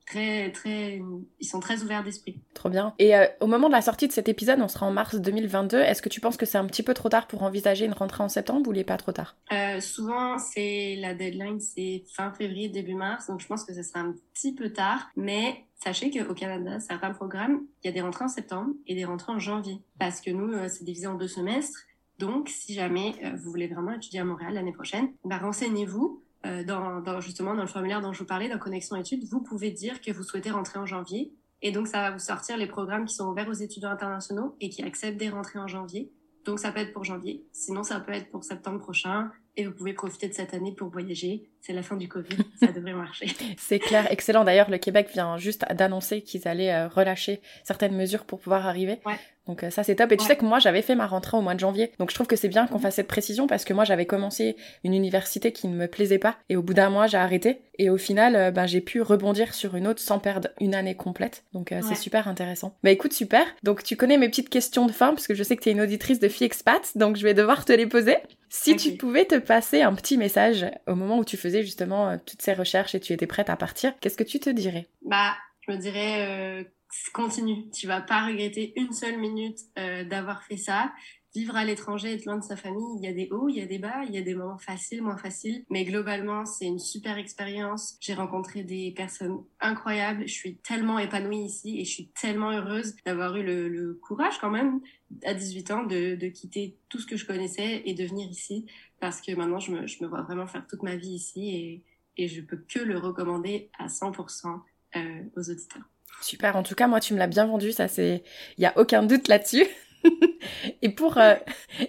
[0.09, 1.03] très, très,
[1.41, 2.41] ils sont très ouverts d'esprit.
[2.55, 2.95] Trop bien.
[2.99, 5.79] Et euh, au moment de la sortie de cet épisode, on sera en mars 2022.
[5.79, 8.23] Est-ce que tu penses que c'est un petit peu trop tard pour envisager une rentrée
[8.23, 9.37] en septembre ou il n'est pas trop tard?
[9.53, 13.27] Euh, Souvent, c'est la deadline, c'est fin février, début mars.
[13.27, 15.09] Donc, je pense que ce sera un petit peu tard.
[15.17, 19.05] Mais sachez qu'au Canada, certains programmes, il y a des rentrées en septembre et des
[19.05, 19.81] rentrées en janvier.
[19.99, 21.79] Parce que nous, euh, c'est divisé en deux semestres.
[22.19, 26.21] Donc, si jamais vous voulez vraiment étudier à Montréal l'année prochaine, bah, renseignez-vous.
[26.45, 29.71] Dans, dans, justement dans le formulaire dont je vous parlais, dans Connexion Études, vous pouvez
[29.71, 31.33] dire que vous souhaitez rentrer en janvier.
[31.63, 34.69] Et donc, ça va vous sortir les programmes qui sont ouverts aux étudiants internationaux et
[34.69, 36.13] qui acceptent des rentrées en janvier.
[36.45, 37.45] Donc, ça peut être pour janvier.
[37.53, 39.31] Sinon, ça peut être pour septembre prochain.
[39.57, 41.51] Et vous pouvez profiter de cette année pour voyager.
[41.61, 43.27] C'est la fin du Covid, ça devrait marcher.
[43.59, 44.45] C'est clair, excellent.
[44.45, 49.01] D'ailleurs, le Québec vient juste d'annoncer qu'ils allaient euh, relâcher certaines mesures pour pouvoir arriver.
[49.05, 49.19] Ouais.
[49.49, 50.13] Donc euh, ça c'est top.
[50.13, 51.91] Et tu sais que moi j'avais fait ma rentrée au mois de janvier.
[51.99, 54.57] Donc je trouve que c'est bien qu'on fasse cette précision parce que moi j'avais commencé
[54.85, 57.63] une université qui ne me plaisait pas et au bout d'un mois j'ai arrêté.
[57.79, 60.95] Et au final euh, ben, j'ai pu rebondir sur une autre sans perdre une année
[60.95, 61.45] complète.
[61.55, 62.77] Donc c'est super intéressant.
[62.85, 63.47] Bah écoute super.
[63.63, 65.73] Donc tu connais mes petites questions de fin parce que je sais que tu es
[65.73, 66.97] une auditrice de Fille Expat.
[66.97, 68.17] Donc je vais devoir te les poser.
[68.51, 72.43] Si tu pouvais te passer un petit message au moment où tu faisais justement toutes
[72.43, 74.87] ces recherches et tu étais prête à partir, qu'est-ce que tu te dirais?
[75.03, 75.37] Bah
[75.67, 76.65] je me dirais
[77.13, 77.71] continue.
[77.71, 80.93] Tu vas pas regretter une seule minute euh, d'avoir fait ça.
[81.35, 83.61] Vivre à l'étranger, être loin de sa famille, il y a des hauts, il y
[83.61, 85.65] a des bas, il y a des moments faciles, moins faciles.
[85.69, 87.97] Mais globalement, c'est une super expérience.
[88.01, 90.27] J'ai rencontré des personnes incroyables.
[90.27, 94.51] Je suis tellement épanouie ici et je suis tellement heureuse d'avoir eu le, courage quand
[94.51, 94.81] même
[95.25, 98.67] à 18 ans de, de, quitter tout ce que je connaissais et de venir ici
[99.01, 101.85] parce que maintenant je me, je me vois vraiment faire toute ma vie ici et,
[102.17, 104.61] et je peux que le recommander à 100%
[104.97, 105.01] euh,
[105.37, 105.83] aux auditeurs.
[106.21, 108.25] Super, en tout cas, moi, tu me l'as bien vendu, ça c'est...
[108.57, 109.67] Il n'y a aucun doute là-dessus.
[110.83, 111.35] et, pour, euh,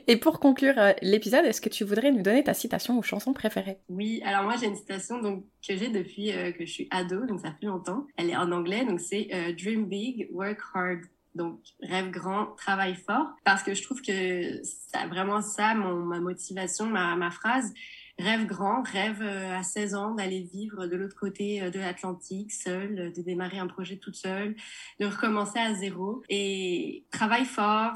[0.07, 3.33] et pour conclure euh, l'épisode, est-ce que tu voudrais nous donner ta citation ou chanson
[3.33, 3.79] préférée?
[3.89, 7.25] Oui, alors moi j'ai une citation donc, que j'ai depuis euh, que je suis ado,
[7.25, 8.05] donc ça fait longtemps.
[8.17, 11.01] Elle est en anglais, donc c'est Dream big, work hard.
[11.35, 16.19] Donc rêve grand, travaille fort, parce que je trouve que c'est vraiment ça mon, ma
[16.19, 17.71] motivation, ma, ma phrase
[18.19, 22.51] rêve grand, rêve euh, à 16 ans d'aller vivre de l'autre côté euh, de l'Atlantique,
[22.51, 24.55] seul, euh, de démarrer un projet toute seule,
[24.99, 27.93] de recommencer à zéro et travaille fort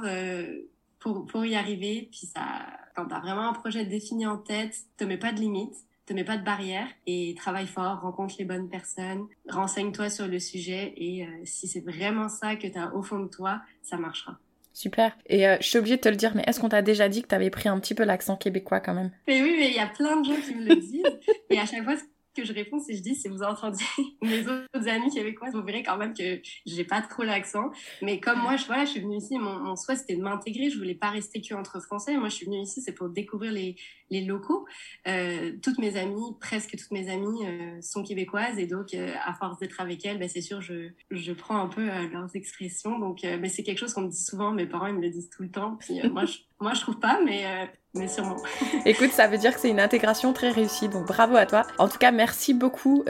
[1.00, 2.08] pour, pour y arriver.
[2.12, 2.66] Puis ça,
[2.96, 6.14] quand tu as vraiment un projet défini en tête, te mets pas de limites, te
[6.14, 10.94] mets pas de barrières et travaille fort, rencontre les bonnes personnes, renseigne-toi sur le sujet
[10.98, 14.38] et si c'est vraiment ça que tu as au fond de toi, ça marchera.
[14.74, 15.16] Super.
[15.28, 17.22] Et euh, je suis obligée de te le dire, mais est-ce qu'on t'a déjà dit
[17.22, 19.12] que t'avais pris un petit peu l'accent québécois quand même?
[19.28, 21.04] Mais oui, mais il y a plein de gens qui me le disent.
[21.50, 21.96] et à chaque fois,
[22.36, 23.84] que je réponds, c'est je dis, si vous entendez
[24.22, 27.72] mes autres amis québécois, vous verrez quand même que j'ai pas trop l'accent.
[28.02, 30.70] Mais comme moi, je, voilà, je suis venue ici, mon, mon souhait c'était de m'intégrer.
[30.70, 32.18] Je voulais pas rester que entre Français.
[32.18, 33.76] Moi, je suis venue ici, c'est pour découvrir les,
[34.22, 34.66] locaux.
[35.08, 39.34] Euh, toutes mes amies, presque toutes mes amies, euh, sont québécoises et donc, euh, à
[39.34, 43.00] force d'être avec elles, ben, c'est sûr, je, je prends un peu leurs expressions.
[43.00, 44.52] Donc, mais ben, c'est quelque chose qu'on me dit souvent.
[44.52, 45.78] Mes parents, ils me le disent tout le temps.
[45.80, 48.38] Puis moi, je, moi, je trouve pas, mais mais sûrement.
[48.86, 51.64] Écoute, ça veut dire que c'est une intégration très réussie, donc bravo à toi.
[51.78, 53.04] En tout cas, merci beaucoup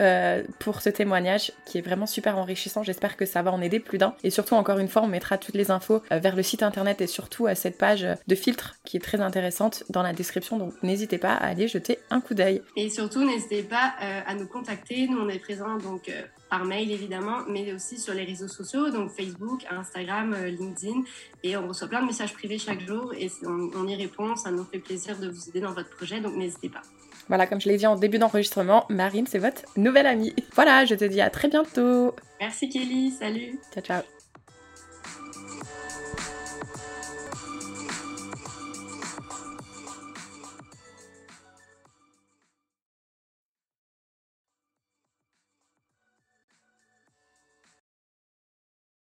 [0.59, 2.83] pour ce témoignage qui est vraiment super enrichissant.
[2.83, 4.15] J'espère que ça va en aider plus d'un.
[4.23, 7.07] Et surtout, encore une fois, on mettra toutes les infos vers le site internet et
[7.07, 10.57] surtout à cette page de filtre qui est très intéressante dans la description.
[10.57, 12.61] Donc n'hésitez pas à aller jeter un coup d'œil.
[12.75, 15.07] Et surtout, n'hésitez pas euh, à nous contacter.
[15.07, 16.09] Nous, on est présents donc
[16.53, 21.01] par mail évidemment, mais aussi sur les réseaux sociaux, donc Facebook, Instagram, euh, LinkedIn.
[21.41, 24.35] Et on reçoit plein de messages privés chaque jour et on, y répond.
[24.35, 26.83] Ça nous fait plaisir de vous aider dans votre projet, donc n'hésitez pas.
[27.27, 30.35] Voilà, comme je l'ai dit en début d'enregistrement, Marine, c'est votre nouvelle amie.
[30.53, 32.15] Voilà, je te dis à très bientôt.
[32.39, 33.59] Merci Kelly, salut.
[33.73, 34.12] Ciao, ciao.